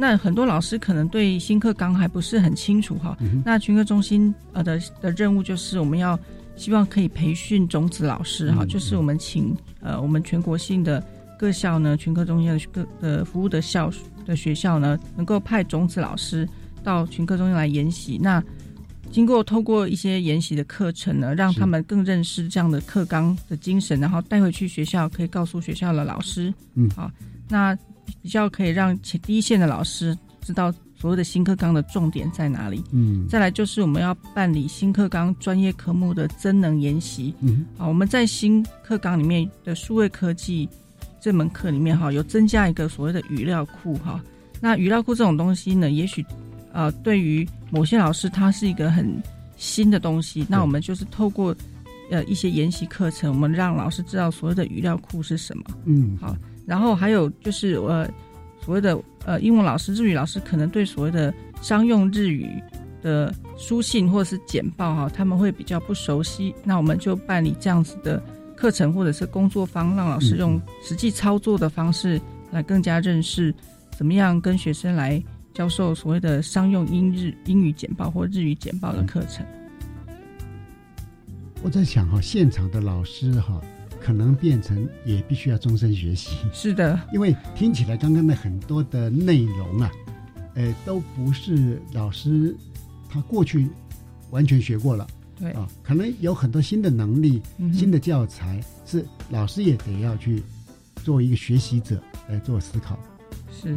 [0.00, 3.18] 那很多老师可能对新课纲还不是很清楚哈。
[3.44, 6.18] 那群课中心呃的的任务就是我们要
[6.54, 11.04] 希望可以培训种子老师哈，就是我们请呃我们全国性的
[11.36, 13.92] 各校呢群课中心的各的服务的校
[14.24, 16.48] 的学校呢，能够派种子老师
[16.84, 18.18] 到群课中心来研习。
[18.22, 18.42] 那
[19.10, 27.10] 经过透过一些研习的课程呢，让他们更认识这样的课纲的精神，然后带回去学校，可以告诉学校的老师，嗯，好，
[27.48, 27.74] 那
[28.22, 40.68] 比较可以让前第一线的老师知道所谓的新课纲的重点在哪里，嗯，再来就是我们要办理新课纲专业科目的增能研习，嗯，啊，我们在新课纲里面的数位科技
[41.20, 44.22] 这门课里面哈，有增加一个所谓的语料库哈，
[44.60, 46.24] 那语料库这种东西呢，也许。
[46.70, 49.20] 呃，对于某些老师，它是一个很
[49.56, 50.46] 新的东西。
[50.50, 51.56] 那我们就是透过
[52.10, 55.64] 呃一些研习课程，我们让老师知道所谓的语料库是什么。
[55.86, 56.36] 嗯，好。
[56.68, 58.06] 然后还有就是呃
[58.60, 62.62] 所谓的呃英文老师、日语老师，可能对所谓的商用日语
[63.00, 66.54] 的书信或者是简报哈，他们会比较不熟悉。
[66.62, 68.22] 那我们就办理这样子的
[68.54, 73.54] 课程或者是工作坊，让老师用实际操作的方式来更加认识
[73.96, 75.20] 怎么样跟学生来。
[75.54, 79.44] 教授所谓的商用英日英语简报或日语简报的课程。
[81.64, 83.60] 我在想哈，现场的老师哈，
[84.00, 86.36] 可能变成也必须要终身学习。
[86.52, 89.90] 是的， 因为听起来刚刚的很多的内容啊，
[90.54, 92.54] 呃，都不是老师
[93.08, 93.68] 他过去
[94.30, 95.06] 完全学过了。
[95.38, 97.40] 对啊，可能有很多新的能力、
[97.72, 100.42] 新的教材是老师也得要去
[101.04, 102.98] 作为一个学习者来做思考。
[103.52, 103.76] 是，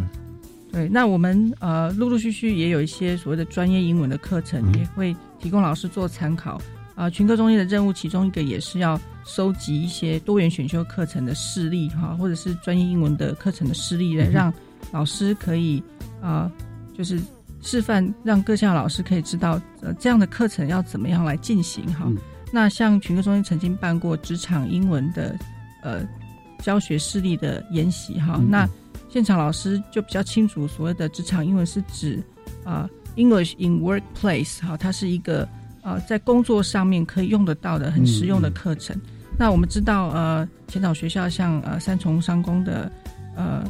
[0.71, 0.89] 对。
[0.89, 6.59] 那我们呃陆陆续续也有一些所谓的专业英文的课程，也会提供老师做参考。
[7.01, 14.53] 啊，群科中心的任务其中一个也是要收集一些多元选修课程的事例哈，或者是专业英文的课程的事例，来让
[14.91, 15.81] 老师可以
[16.21, 16.51] 啊，
[16.95, 17.19] 就是
[17.63, 22.07] 示范，让各校老师可以知道呃这样的课程要怎么样来进行哈。
[22.53, 25.35] 那像群科中心曾经办过职场英文的
[25.81, 26.07] 呃
[26.59, 28.69] 教学事例的研习哈，那
[29.09, 32.21] 现场老师就比较清楚，所谓的职场英文是指
[32.63, 35.49] 啊 English in workplace 哈，它是一个。
[35.81, 38.95] 呃，在工作上面可以用得到的很实用的课程。
[39.37, 42.91] 那我们知道，呃，前导学校像呃三重商工的，
[43.35, 43.63] 呃，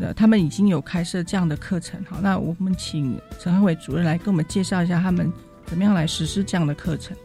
[0.00, 2.00] 呃，他们已经有开设这样的课程。
[2.08, 5.32] 好，那我们请陈汉伟主任来跟我们介绍一下他们
[5.66, 7.16] 怎么样来实施这样的课程。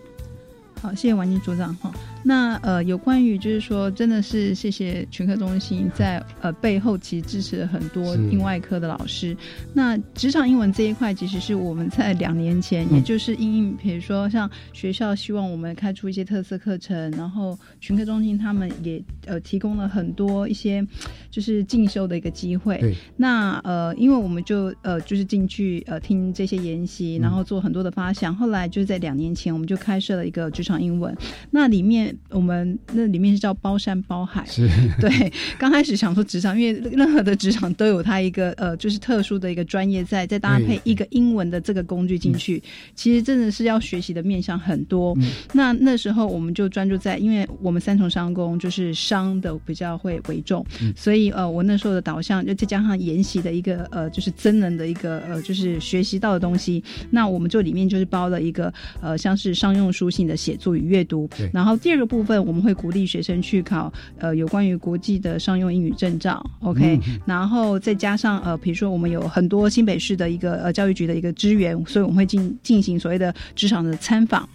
[0.82, 1.91] 好，谢谢王金组长哈。
[2.26, 9.36] 那呃，有关于就是说，真的是谢谢群科中心在呃背后其实支持了很多英外科的老师。
[9.74, 20.86] 那职场英文这一块，其实是我们在两年前，也就是因应，比如说像学校希望我们开出一些特色课程，然后群科中心他们也呃提供了很多一些
[21.30, 22.95] 就是进修的一个机会。
[23.17, 28.34] 那呃，因为我们就呃就是进去呃听这些研习，然后做很多的发想。
[28.34, 31.13] 后来就是在两年前，我们就开设了一个职场英文，
[31.51, 32.12] 那里面。
[32.30, 34.68] 我们那里面是叫包山包海，是
[34.99, 35.32] 对。
[35.57, 42.61] 刚开始想说职场，因为任何的职场都有它一个呃，就是特殊的一个专业在，再搭配一个英文的这个工具进去，
[42.95, 45.18] 其实真的是要学习的面向很多。
[45.53, 56.84] 那那时候我们就专注在，因为我们三重商工就是商的比较会为重，所以呃，我那时候的导向就再加上研习的一个呃，就是真人的一个呃，就是学习到的东西。
[57.09, 62.03] 那我们就里面就是包了一个呃，像是商用书信的写作与阅读，然后第二个。
[62.06, 74.47] 部分我们会鼓励学生去考呃有关于国际的商用英语证照，OK，然后再加上呃比如说我们有很多新北市的一个呃教育局的一个支援，所以我们会进进行所谓的职场的参访。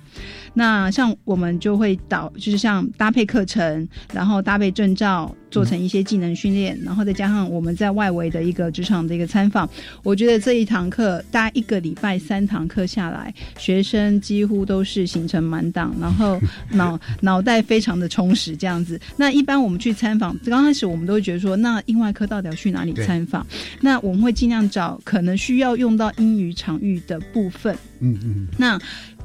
[0.59, 9.71] 那像我们就会导，就是像搭配课程，然后搭配证照，做成一些技能训练，然后再加上我们在外围的一个职场的一个参访。
[10.03, 16.41] 我觉得这一堂课，大概一个礼拜三堂课下来，学生几乎都是行程满档，然后
[16.73, 19.01] 脑脑袋非常的充实这样子。
[19.17, 23.47] 那一般我们去参访，刚开始我们都会觉得说，那英外科到底要去哪里参访？
[23.81, 27.79] 那我们会尽量找可能需要用到英语场域的部分。
[28.01, 28.77] 嗯嗯，那。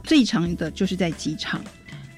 [0.04, 1.62] 最长的就是在机场，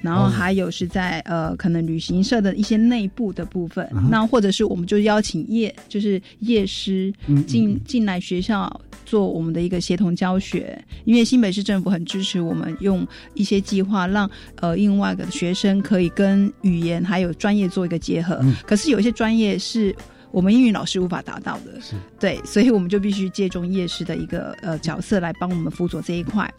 [0.01, 7.13] 然后还有是在呃，可能旅行社的一些内部的部分，那或者是我们就邀请夜，就是夜师
[7.47, 18.43] 进进来学校做我们的一个协同教学，因为新北市政府很支持我们用一些计划，让呃另外的学生可以跟语言还有专业做一个结合。
[18.65, 19.95] 可是有一些专业是
[20.31, 21.79] 我们英语老师无法达到的，
[22.19, 26.51] 对，所以我们就必须借重夜师的一个呃角色来帮我们辅佐这一块。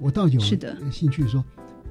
[0.00, 1.44] 我倒有兴趣说，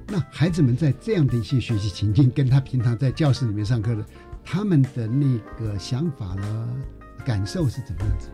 [0.08, 4.04] 那孩子们在这样的一些学习情境，跟他平常在教室里面上课的，
[4.44, 6.68] 他们的那个想法呢，
[7.24, 8.28] 感受是怎么样子？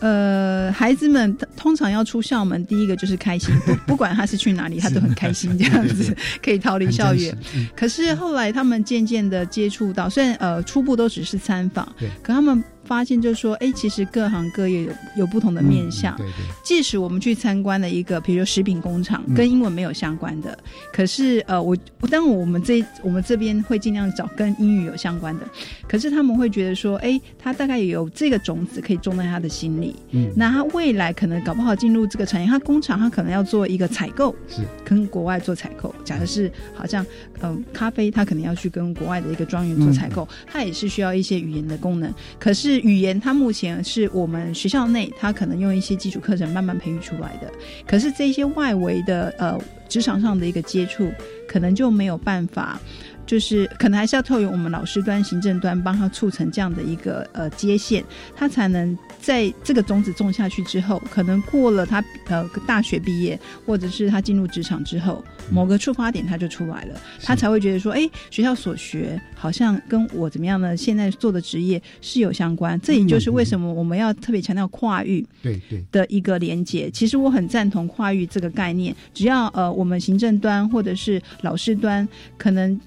[0.00, 7.36] 呃，孩子们通常要出校门，第一个就是开心，不不管他是去哪里，他都很开心，这样子 可以逃离校园。
[7.74, 11.86] 可是后来他们渐渐的接触到，虽然呃初步都只是参访，
[12.22, 12.62] 可他们。
[12.86, 16.16] 发现就是说，哎，其实各行各业有有不同的面向。
[16.16, 16.32] 对对。
[16.62, 20.56] 即使我们去参观了一个，比如说食品工厂，跟英文没有相关的，
[20.92, 21.76] 可是呃，我
[22.10, 25.46] 当然我们这我们这边会尽量找跟英语有相关的。
[25.88, 29.96] 可是他们会觉得说，哎，他大概有这个种子可以种在他的心里。
[30.12, 30.32] 嗯。
[30.36, 35.94] 那他未来可能搞不好进入这个产业，他工厂他可能要做一个采购，是跟国外做采购。
[36.04, 37.04] 假设是好像
[37.40, 42.12] 嗯咖啡，他可能要去跟国外的一个庄园做采购，他也是需要一些语言的功能。
[42.38, 42.75] 可是。
[42.80, 47.50] 语言，它目前是我们学校内，它可能用一些基础课程慢慢培育出来的。
[47.86, 49.58] 可是这些外围的呃
[49.88, 51.10] 职场上的一个接触，
[51.48, 52.80] 可能就没有办法。
[53.26, 58.04] 就是可能还是要透过我们老师端、行政端帮他促成这样的一个呃接线，
[58.34, 70.76] 他才能在这个种子种下去之后，可能过了他呃大学毕业，或者是他进入职场之后，某个触发点他就出来了，他才会觉得说，哎，学校所学好像跟我怎么样呢？
[70.76, 72.80] 现在做的职业是有相关。
[72.80, 76.88] 这也就是为什么我们要特别强调跨域对对的一个连接。
[76.90, 82.06] 其实我很赞同跨域这个概念，只要呃我们行政端或者是老师端
[82.38, 82.78] 可能。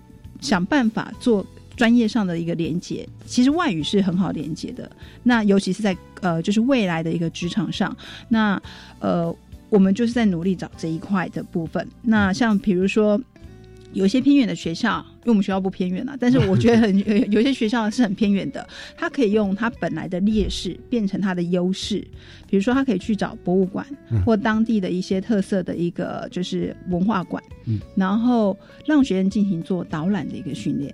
[0.42, 4.90] 想办法做专业上的一个连接，其实外语是很好连接的。
[5.24, 7.96] 那尤其是在呃，就是未来的一个职场上，
[8.28, 8.62] 那
[9.00, 9.34] 呃，
[9.70, 11.88] 我们就是在努力找这一块的部分。
[12.02, 13.20] 那像比如说，
[13.94, 15.06] 有些偏远的学校。
[15.30, 18.68] 为我们学校不偏远啊，但是我觉得很有 有些学校是很偏远的，
[18.98, 22.00] 他可以用他本来的劣势变成他的优势，
[22.50, 23.86] 比如说他可以去找博物馆
[24.26, 30.94] 或当地的一些特色的一个就是文化馆，嗯，然后让学生进行做导览的一个训练。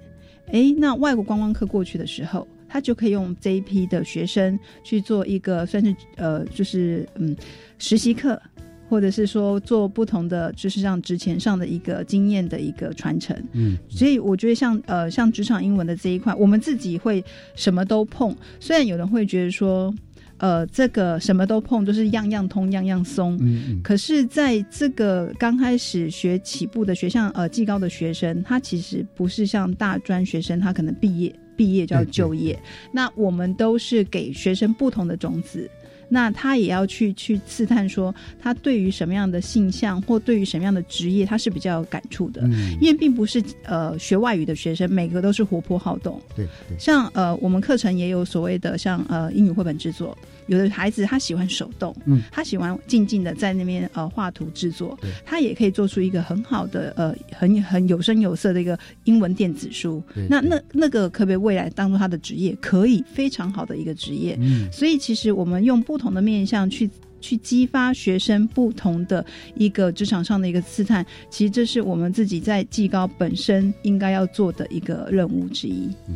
[0.52, 7.36] 哎，那外国观光客过去的时候，他就可以用这一批的学生去做一个算是呃，就是嗯
[7.80, 8.40] 实习课。
[8.88, 17.24] 或者是说做不同的，就是像职前上的一个经验的一个传承，嗯，所以我觉得像呃像职场英文的这一块，我们自己会
[17.56, 18.36] 什么都碰。
[18.60, 19.94] 虽然有人会觉得说，
[20.38, 32.60] 呃，这个什么都碰都是样样通样样松，嗯嗯，可是在这个刚开始学起步的学校，呃，技高的学生，他其实不是像大专学生，他可能毕业毕业就要就业。
[32.92, 35.70] 那我们都是给学生不同的种子。
[36.10, 42.42] 那他也要去去刺探，说他对于什么样的性向或对于什么样的职业，他是比较有感触的。
[42.44, 46.22] 嗯，因为并不是呃学外语的学生每个都是活泼好动。
[46.36, 50.18] 对对，像呃我们课程也有所谓的像呃英语绘本制作。
[50.48, 60.04] 有的孩子他喜欢手动，嗯，他喜欢静静的在那边呃画图制作，他也可以做出一个很好的呃很很有声有色的一个英文电子书。
[60.30, 62.56] 那那那个可不可以未来当做他的职业？
[62.62, 64.38] 可以，非常好的一个职业。
[64.40, 66.90] 嗯，所以其实我们用不同的面向去
[67.20, 69.26] 去激发学生不同的
[69.56, 75.90] 一个职场上的一个刺探，其实这是我们自己在技高本身应该要做的一个任务之一。
[76.08, 76.16] 嗯，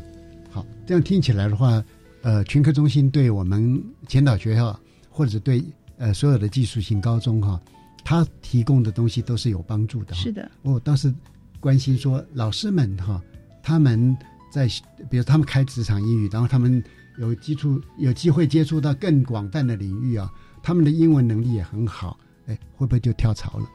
[0.51, 1.83] 好，这样听起来的话。
[2.21, 4.77] 呃，群科中心对我们前导学校，
[5.09, 5.63] 或者对
[5.97, 7.59] 呃所有的技术型高中哈，
[8.03, 10.13] 他提供的东西都是有帮助的。
[10.13, 11.13] 是的，我倒是
[11.59, 13.21] 关心说老师们哈，
[13.63, 14.15] 他们
[14.51, 14.67] 在
[15.09, 16.83] 比如他们开职场英语，然后他们
[17.17, 20.29] 有基础有机会接触到更广泛的领域啊，
[20.61, 22.17] 他们的英文能力也很好，
[22.47, 23.65] 哎，会不会就跳槽了？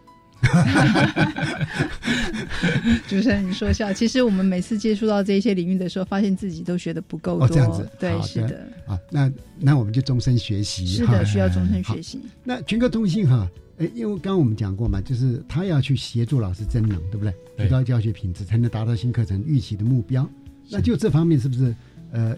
[3.08, 3.92] 主持人，你说笑。
[3.92, 7.44] 其实我们每次接触到这些领域的时候，发现自己都学的不够多。
[7.44, 8.66] 哦，这样子，对，是的。
[8.86, 10.86] 啊，那那我们就终身学习。
[10.86, 12.20] 是的，需要终身学习。
[12.42, 17.34] 那群科通信哈，哎，因为刚刚我们讲过嘛，就是他要去协助老师增能，对不对？
[17.56, 20.28] 提高教学品质，才能达到新课程预期的目标。
[20.70, 21.74] 那就这方面，是不是
[22.12, 22.36] 呃，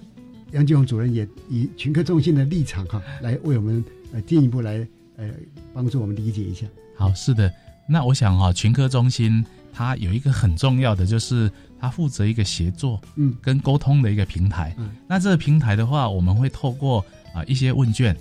[0.52, 4.86] 杨继红主任也以群科中心的立场哈，来为我们呃进一步来
[5.16, 5.30] 呃
[5.72, 6.66] 帮助我们理解一下？
[6.96, 7.52] 好，是的。
[7.88, 14.74] 那我想哈，群科中心它有一个很重要的，就是它负责一个协作，嗯，跟沟通的一个平台。
[14.78, 18.16] 嗯，那这个平台的话，我们会透过啊一些问卷，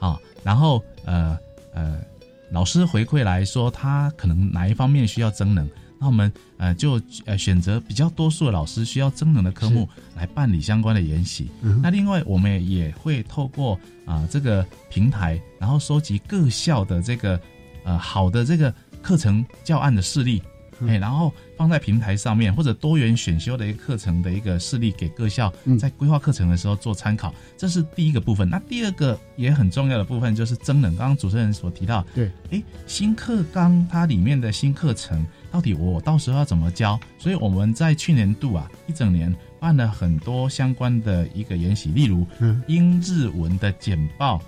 [0.00, 1.36] 啊，然后呃
[1.74, 1.98] 呃
[2.52, 11.50] 老师回馈来说，他可能哪一方面需要增能，那我们呃就呃选择比较多数的老师需要增能的科目来办理相关的研习。
[11.62, 17.40] 嗯，那另外我们也会透过啊这个平台，然后收集各校的这个
[17.82, 18.72] 呃好的这个。
[19.02, 20.42] 课程教案的事例，
[20.86, 27.34] 哎，然后放在平台上面，或者多元选修的一个课程的一个事例，给各校在规划课程的时候做参考。
[27.56, 28.48] 这是第一个部分。
[28.48, 30.96] 那第二个也很重要的部分就是增能。
[30.96, 36.98] 刚刚主持人所提到，对，哎，新课纲它里面的新课程到底我到时候要怎么教？
[37.18, 42.24] 所以我们在去年度啊一整年办了很多相关的一个研习，例如
[42.68, 44.40] 英日文的简报。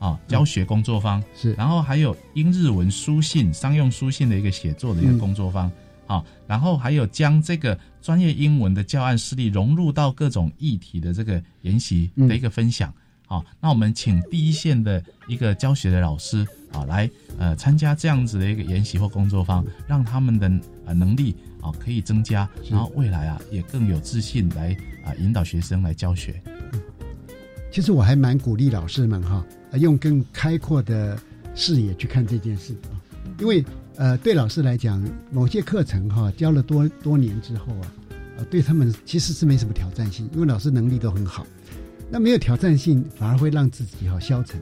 [0.00, 5.70] 啊，教学工作坊是，然后还有英日文书信、商用书信的一个写作的一个工作坊，
[6.06, 12.90] 好，然后还有将这个专业英文的教案示例融入到各种议题的这个研习的一个分享，
[13.26, 20.50] 好，那我们请第一线的一个教学的老师啊来呃参加这样子的一个研习或工作坊，让他们的
[20.86, 24.74] 呃能力啊可以增加，然后未来啊也更有自信来
[25.04, 26.42] 啊引导学生来教学。
[27.70, 29.44] 其实我还蛮鼓励老师们哈。
[29.78, 31.18] 用更开阔的
[31.54, 32.96] 视野去看这件事啊，
[33.38, 33.64] 因为
[33.96, 37.92] 呃，对老师来讲，某些课程哈教了多多年之后啊，
[38.38, 41.46] 呃，对他们其实是没什么挑战性，因为老师能力都很好。
[42.10, 44.60] 那没有挑战性，反而会让自己哈消沉。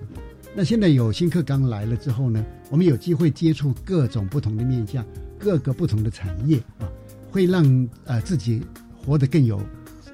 [0.57, 5.05] 那现在有新课纲来了之后呢，我们有机会接触各种不同的面向，
[5.39, 6.89] 各个不同的产业啊，
[7.31, 8.63] 会让呃自己
[8.97, 9.63] 活得更有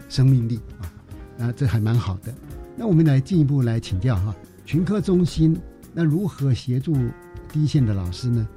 [0.09, 2.35] 生命力啊，啊，这还蛮好的。
[2.77, 4.35] 那我们来进一步来请教哈。
[4.65, 5.57] 群科中心
[5.93, 6.97] 那如何协助
[7.53, 8.49] 第一线的老师呢？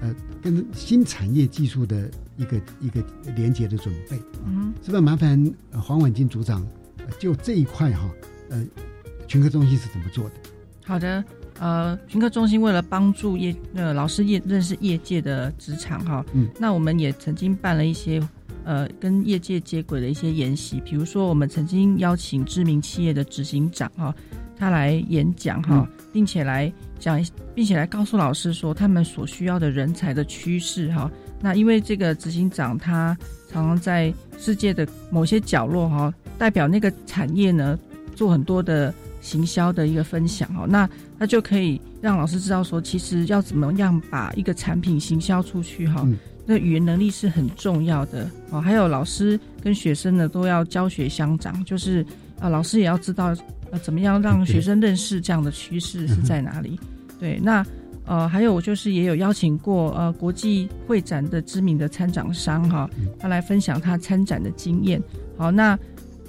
[0.00, 3.02] 呃，跟新产业技术的一个一个
[3.34, 6.64] 连接的准备，嗯，是不是麻烦黄婉金组长
[7.18, 8.08] 就这一块哈？
[8.50, 8.64] 呃，
[9.26, 10.34] 群科中心是怎么做的？
[10.84, 11.24] 好的，
[11.58, 18.22] 呃，群科中心为了帮助业呃老师业认识业界的职场哈，嗯，那我们也曾经办了一些
[18.64, 24.14] 呃跟业界接轨的一些研习，比如说我们曾经邀请知名企业的执行长哈。
[24.58, 31.10] 他来演讲哈，并且来讲，并且来告诉老师说他们所需要的人才的趋势哈。
[31.40, 33.16] 那因为这个执行长他
[33.48, 37.78] 常常在世界的某些角落哈，代表那个产业呢
[38.16, 40.88] 做很多的行销的一个分享哦，那
[41.18, 46.06] 他就可以让老师知道说，其实要怎么样把一个产品行销出去哈。
[46.44, 52.04] 那语言能力是很重要的哦，还有老师跟学生呢都要教学相长，就是
[52.40, 53.34] 啊，老师也要知道
[53.70, 56.78] 呃怎么样让学生认识这样的趋势是在哪里。
[57.18, 57.64] 对，那
[58.04, 65.02] 呃还有就是也有邀请过呃国际会展的知名的参展商哈，他来分享他参展的经验。
[65.36, 65.78] 好，那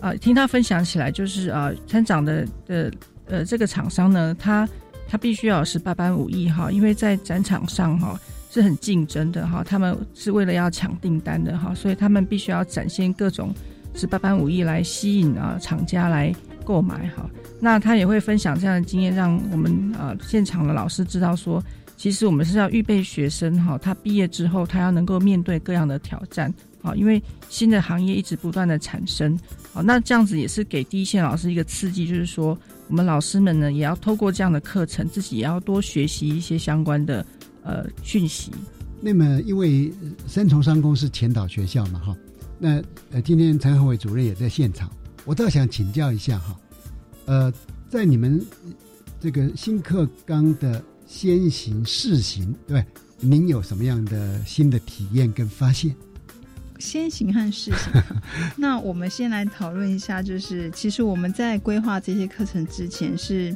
[0.01, 2.91] 呃听他分享起来就是呃参展的的
[3.27, 4.67] 呃这个厂商呢，他
[5.07, 8.19] 他必须要十八般武艺哈，因为在展场上哈。
[8.51, 13.53] 是很竞争的哈，他们是为了要抢订单的哈，所以他们必须要展现各种
[13.93, 16.33] 是八般武艺来吸引啊厂家来
[16.63, 17.29] 购买哈。
[17.59, 21.63] 那他也会分享这样的经验，让我们呃现场的老师知道说，
[21.97, 29.37] 其实我们是要预备学生哈，他毕业之后他要能够面对各样的挑战啊，因为新的行业一直不断的产生
[29.73, 37.25] 好，那这样子也是给第一线老师一个刺激，就是说我们老师们呢也要透过这样的课程，自己也要多学习一些相关的。
[37.61, 38.51] 呃，讯息。
[39.01, 39.91] 那么，因为
[40.25, 42.15] 三重商工是前导学校嘛，哈。
[42.59, 42.81] 那
[43.11, 44.91] 呃，今天陈恒伟主任也在现场，
[45.25, 46.59] 我倒想请教一下哈。
[47.25, 47.53] 呃，
[47.89, 48.45] 在你们
[49.19, 52.85] 这个新课纲的先行试行，对，
[53.19, 55.95] 您有什么样的新的体验跟发现？
[56.79, 58.03] 先行和试行，
[58.57, 63.55] 那我们先来讨论一下，就是其实我们在规划这些课程之前是。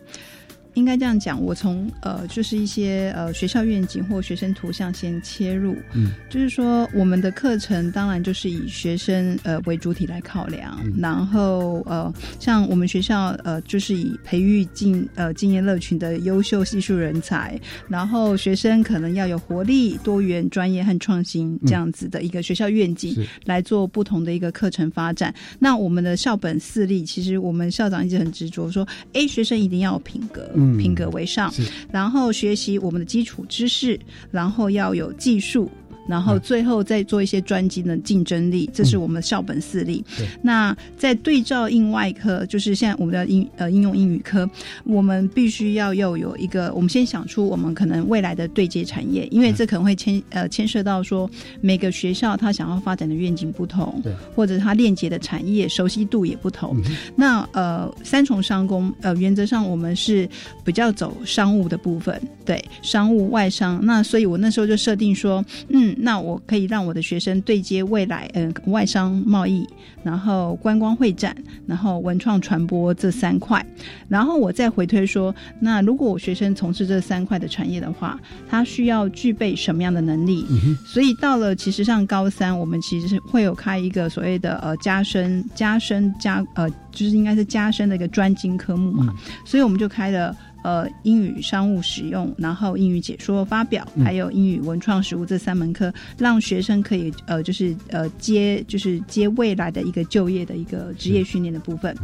[0.74, 23.16] 应该这样讲，我从呃，就是一些呃学校愿景或学生图像先切入，嗯，就是说我们的课程当然就是以学生呃为主体来考量，然后呃，像我们学校呃就是以培育进呃经验乐群的优秀技术人才，然后学生可能要有活力、多元、专业和创新这样子的一个学校愿景
[23.46, 25.34] 来做不同的一个课程发展。
[25.60, 30.50] 那我们的校本四例，其实我们校长一直很执着说，哎，学生一定要有品格。
[30.78, 31.53] 品格为上，
[31.91, 33.99] 然后学习我们的基础知识，
[34.32, 35.70] 然后要有技术。
[36.08, 40.04] 然后最后再做一些专精的竞争力，这是我们的校本四力。
[40.41, 44.49] 那在对照应外科，就是现在我们的应呃应用英语科，
[44.84, 51.30] 我们必须要又有一个，我们先想出我们可能未来的对接产业，因为这可能会牵呃牵涉到说
[51.62, 54.04] 每个学校它想要发展的愿景不同，
[54.36, 56.76] 或者它链接的产业熟悉度也不同。
[57.16, 60.28] 那呃三重商工呃原则上我们是
[60.66, 63.80] 比较走商务的部分，对商务外商。
[63.86, 65.93] 那所以我那时候就设定说，嗯。
[65.98, 69.68] 那我可以让我的学生对接未来，嗯，外商贸易，
[70.04, 71.36] 然后观光会展，
[71.66, 73.66] 然后文创传播这三块，
[74.08, 78.20] 然后我再回推说，那如果我学生从事这三块的产业的话，
[78.50, 80.46] 他需要具备什么样的能力？
[80.86, 89.14] 所以到了其实上高三，我们其实是会有开一个所谓的呃加深、加深、加呃，就是应该是加深的一个专精科目嘛，
[89.46, 90.36] 所以我们就开了。
[90.64, 101.95] 呃，英语商务使用，然后英语解说发表，还有英语文创实务这三门课，让学生可以呃，就是呃接就是接未来的一个就业的一个职业训练的部分。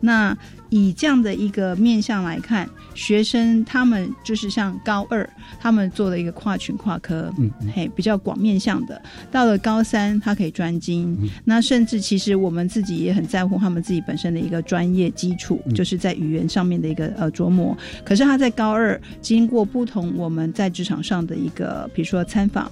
[0.00, 0.36] 那
[0.70, 5.28] 以这样的一个面向来看，学生他们就是像高二，
[5.60, 9.00] 他们做了一个跨群跨科，嗯，嘿，比较广面向的。
[9.30, 11.16] 到了高三，他可以专精。
[11.44, 17.76] 那甚至其实我们自己也很在乎他们自己本身的一个专业基础，就是在语言上面的一个呃琢磨。
[18.04, 22.70] 可是他在高二经过不同我们在职场上的一个，比如说参访。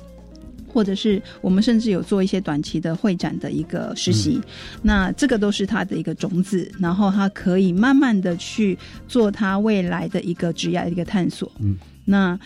[0.75, 4.41] 或者是我们甚至有做一些短期的会展的一个实习，
[4.83, 11.51] 那这个都是他的一个种子，然后他可以慢慢的去做他未来的一个职业的一个探索。
[11.61, 12.37] 嗯，那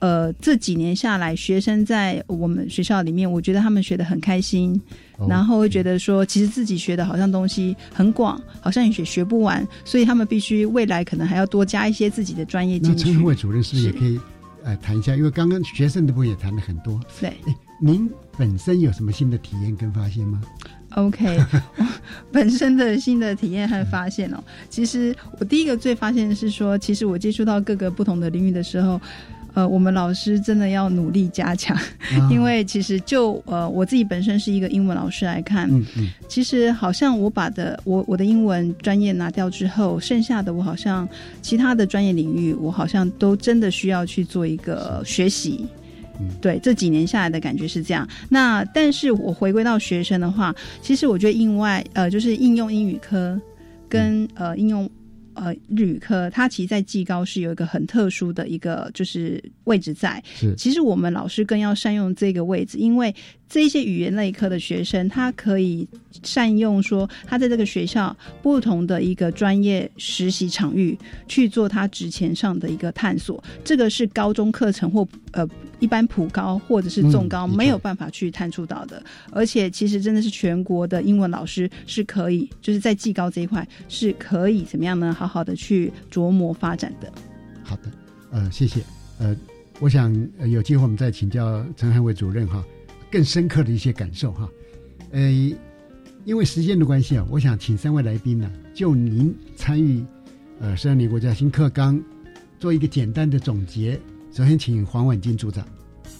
[0.00, 4.78] 呃这几年下来，学生在我们学校里面，我觉得他们学的很开心，
[5.28, 13.08] 然后会觉得说，其实自己学的好像东西很广，好像也学学不完，所以他们必须未来可能还要多加一些自己的专业进去。
[13.08, 14.20] 那陈慧主任是不是也可以
[14.64, 15.14] 呃谈一下？
[15.16, 17.00] 因为刚刚学生的部分也谈了很多。
[17.20, 17.32] 对。
[17.80, 20.40] 您本身有什么新的体验跟发现吗
[20.94, 21.38] ？OK，
[22.32, 28.98] 本身的新的体验和发现哦，其实我第一个最发现的是说，其实我接触到各个不同的领域的时候，
[29.52, 31.76] 呃，我们老师真的要努力加强，
[32.30, 41.06] 因为其实就呃我自己本身是一个英文老师来看，嗯嗯，其实好像我把的我我的英文专业拿掉之后，剩下的我好像
[41.42, 45.66] 其他的专业领域，我好像都真的需要去做一个学习。
[46.40, 48.08] 对，这几年下来的感觉是这样。
[48.28, 53.40] 那但是我回归到学生的话，其实我觉得应外呃，就是应用英语科
[53.88, 54.88] 跟呃应用
[55.34, 60.22] 呃日语科，它其实，在技高是有一个很特殊的一个就是位置在。
[60.34, 63.14] 是，其实我们老师更要善用这个位置，因为
[63.48, 65.86] 这些语言类科的学生，他可以
[66.22, 73.42] 善用说他在这个学校不同的一个专业实习场域去做他职前上的一个探索。
[73.64, 79.02] 这个是高中课程或呃一般普高或者是重高没有办法去探出到的。
[79.30, 85.14] 而且，其实真的是全国的英文老师是可以，就是在技高这一块是可以怎么样呢？
[85.14, 87.12] 好好的去琢磨发展的。
[87.62, 87.82] 好的，
[88.32, 88.80] 呃，谢谢。
[89.18, 89.36] 呃，
[89.78, 90.12] 我想
[90.46, 92.64] 有机会我们再请教陈汉伟主任哈。
[93.10, 94.48] 更深刻的一些感受哈，
[95.12, 95.30] 呃，
[96.24, 100.04] 因为时间的关系啊，我想请三位来宾呢，就您参与
[100.60, 102.02] 呃十二年国家新课纲
[102.58, 103.98] 做一个简单的总结。
[104.32, 105.64] 首先，请黄婉金组长。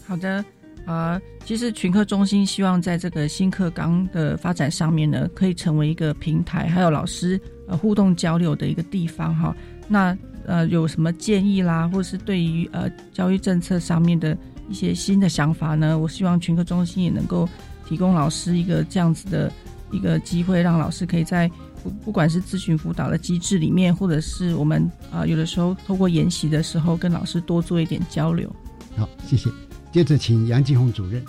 [0.06, 0.44] 好的，
[0.86, 9.54] 呃，其实群课中心希望在这个新课纲的发展上面呢，可以成为一个平台，还有老师呃互动交流的一个地方哈。
[9.88, 10.16] 那
[10.46, 14.38] 呃有什么建议啦，或是对于呃教育政策上面的。
[14.68, 17.48] 一些新的想法呢，我希望群科中心也能够
[17.88, 19.52] 提供老师一个这样子的
[19.92, 21.48] 一个机会，让老师可以在
[21.82, 28.50] 不不管是咨询辅导的机制里面，或者是我们啊有的时候透过研习的时候，跟老师多做一点交流。
[28.96, 29.48] 好，谢谢。
[29.92, 31.24] 接着请杨继红主任。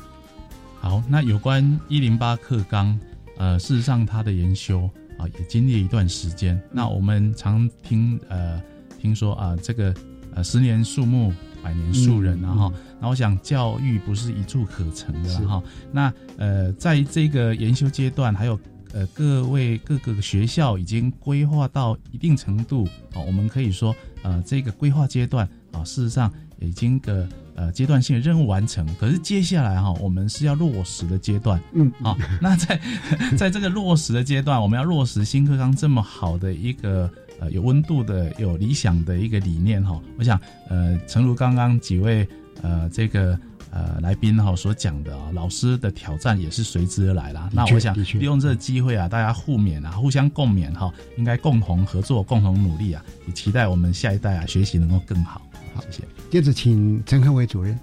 [0.80, 3.00] 好，那有关一零八课纲，
[3.38, 6.60] 呃，事实上他的研修啊也经历一段时间。
[6.72, 8.62] 那我们常听呃
[9.00, 9.94] 听说啊这个
[10.34, 11.32] 呃十年树木。
[11.64, 15.62] 百年树人啊哈，那我想教育不是一蹴可成的哈。
[15.92, 18.60] 那呃，在这个研修阶段，还有
[18.94, 28.86] 呃各位各个学校已经规划到一定程度啊，我们可以说呃这个规划阶段啊，事实上已经个呃阶段性的任务完成。
[29.00, 31.62] 可是接下来哈，我们是要落实的阶段。
[31.74, 32.80] 嗯，好，那在
[33.38, 37.10] 在这个落实的阶段，我们要落实新课纲这么好的一个。
[37.40, 42.28] 呃，有温度的、有理想的一个理念哈，我想，呃，诚如刚刚几位
[42.62, 43.38] 呃这个
[43.72, 47.50] 呃来宾哈所讲的啊，老师的挑战也是随之而来啦。
[47.54, 55.42] 那我想利用这个机会啊，大家互勉啊，互相共勉哈，应该共同合作、共同努力啊，也期待我们下一代啊学习能够更好。
[55.74, 56.04] 好，谢谢。
[56.30, 57.78] 接着请陈克伟主任。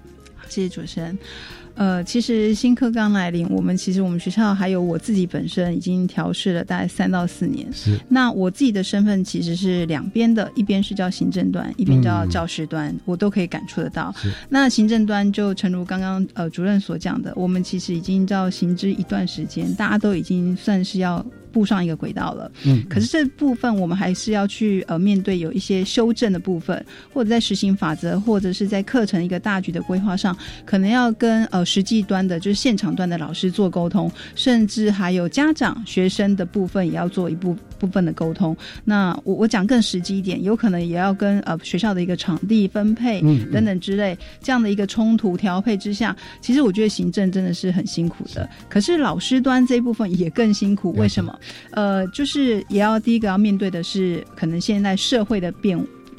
[0.48, 1.18] 谢谢主持人。
[1.74, 7.66] 呃，其实新课刚来临，我们其实我们学校还有我自己本身已经调试了大概三到四年。
[7.72, 7.98] 是。
[8.08, 14.14] 那我自己的身份其实是两边的，一边是叫行政端，一边叫教师端，我都可以感触得到。
[14.48, 21.24] 那行政端就诚如刚刚呃主任所讲的，我们其实已经叫行之一段时间，大家都已经算是要。
[21.54, 38.56] 步上一个轨道了，嗯，可是这部分我们还是要去呃面对有一些修正的部分，或者在实行法则，或者是在课程一个大局的规划上，可能要跟呃实际端的，就是现场端的老师做沟通，甚至还有家长、学生的部分也要做一部部分的沟通。
[38.84, 43.20] 那我我讲更实际一点，有可能也要跟呃学校的一个场地分配
[43.52, 48.48] 等等之类这样的一个冲突调配之下，其实我觉得行政真的是很辛苦的。
[48.68, 51.38] 可是老师端这一部分也更辛苦，为什么？
[51.70, 55.78] 呃，就是也要第一个要面对的是，可能现在社会的变。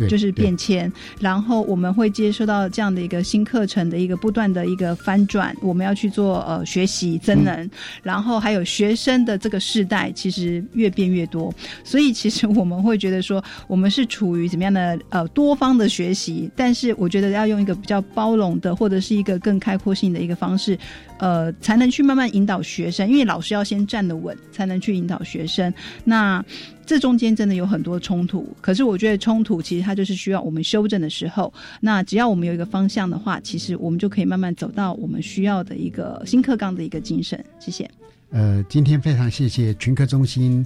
[0.09, 7.69] 就是变迁，然后我们会接收到这样的一个新课程的一个不断的一个翻转，我们要去做呃学习增能，
[8.03, 20.77] 然后还有学生的这个世代其实越变越多，所以其实我们会觉得说，我们是处于怎么样的呃多方的学习，但是我觉得要用一个比较包容的或者是一个更开阔性的一个方式，
[21.17, 25.73] 呃，才能去慢慢引导学生，因为老师要先站得稳，才能去引导学生。
[26.03, 26.43] 那
[26.85, 31.51] 这中间真的有很多冲突，可是我觉得冲突其实它就是需要我们修正的时候。
[31.81, 37.43] 那只要我们有一个方向的话，其实我们就可以慢慢走到我们需要的一个新课纲的一个精神。
[37.59, 37.89] 谢谢。
[38.29, 40.63] 呃，今天非常谢谢群科中心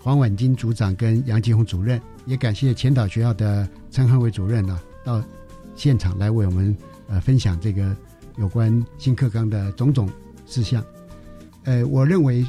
[0.00, 5.22] 黄婉金组长跟杨金红主任，也感谢前导学校的陈汉伟主任呢，到
[5.76, 7.96] 现场来为我们呃分享这个
[8.36, 10.10] 有关新课纲的种种
[10.44, 10.84] 事项。
[11.64, 12.44] 呃，我认为。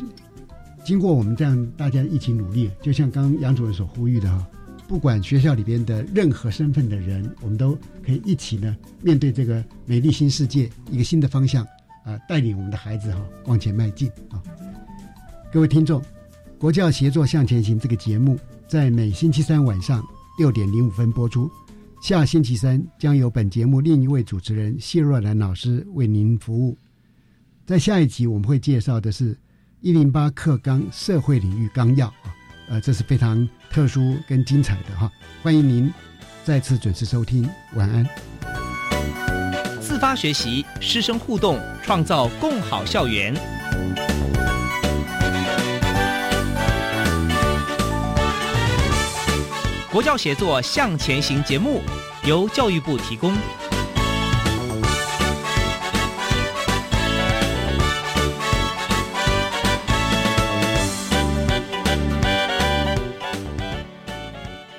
[0.84, 4.46] 经过我们这样大家一起努力，就像刚杨主任所呼吁的哈，
[4.86, 7.74] 不管学校里边的任何身份的人，我们都
[8.06, 11.66] 可以一起呢面对这个美丽新世界一个新的方向
[12.04, 14.44] 啊，带领我们的孩子哈往前迈进啊。
[15.54, 16.04] 各位听众，
[16.58, 20.04] 国教协作向前行这个节目在每星期三晚上
[20.38, 21.50] 六点零五分播出，
[22.02, 26.78] 下星期三将由本节目另一位主持人谢若兰老师为您服务。
[27.66, 29.38] 在下一集我们会介绍的是。
[29.84, 32.32] 一零八课纲社会领域纲要啊，
[32.70, 35.12] 呃，这是非常特殊跟精彩的哈，
[35.42, 35.94] 欢迎您
[36.46, 38.08] 再次准时收听，晚安。
[39.82, 43.36] 自发学习，师生互动，创造共好校园。
[49.92, 51.82] 国教协作向前行节目
[52.24, 53.36] 由教育部提供。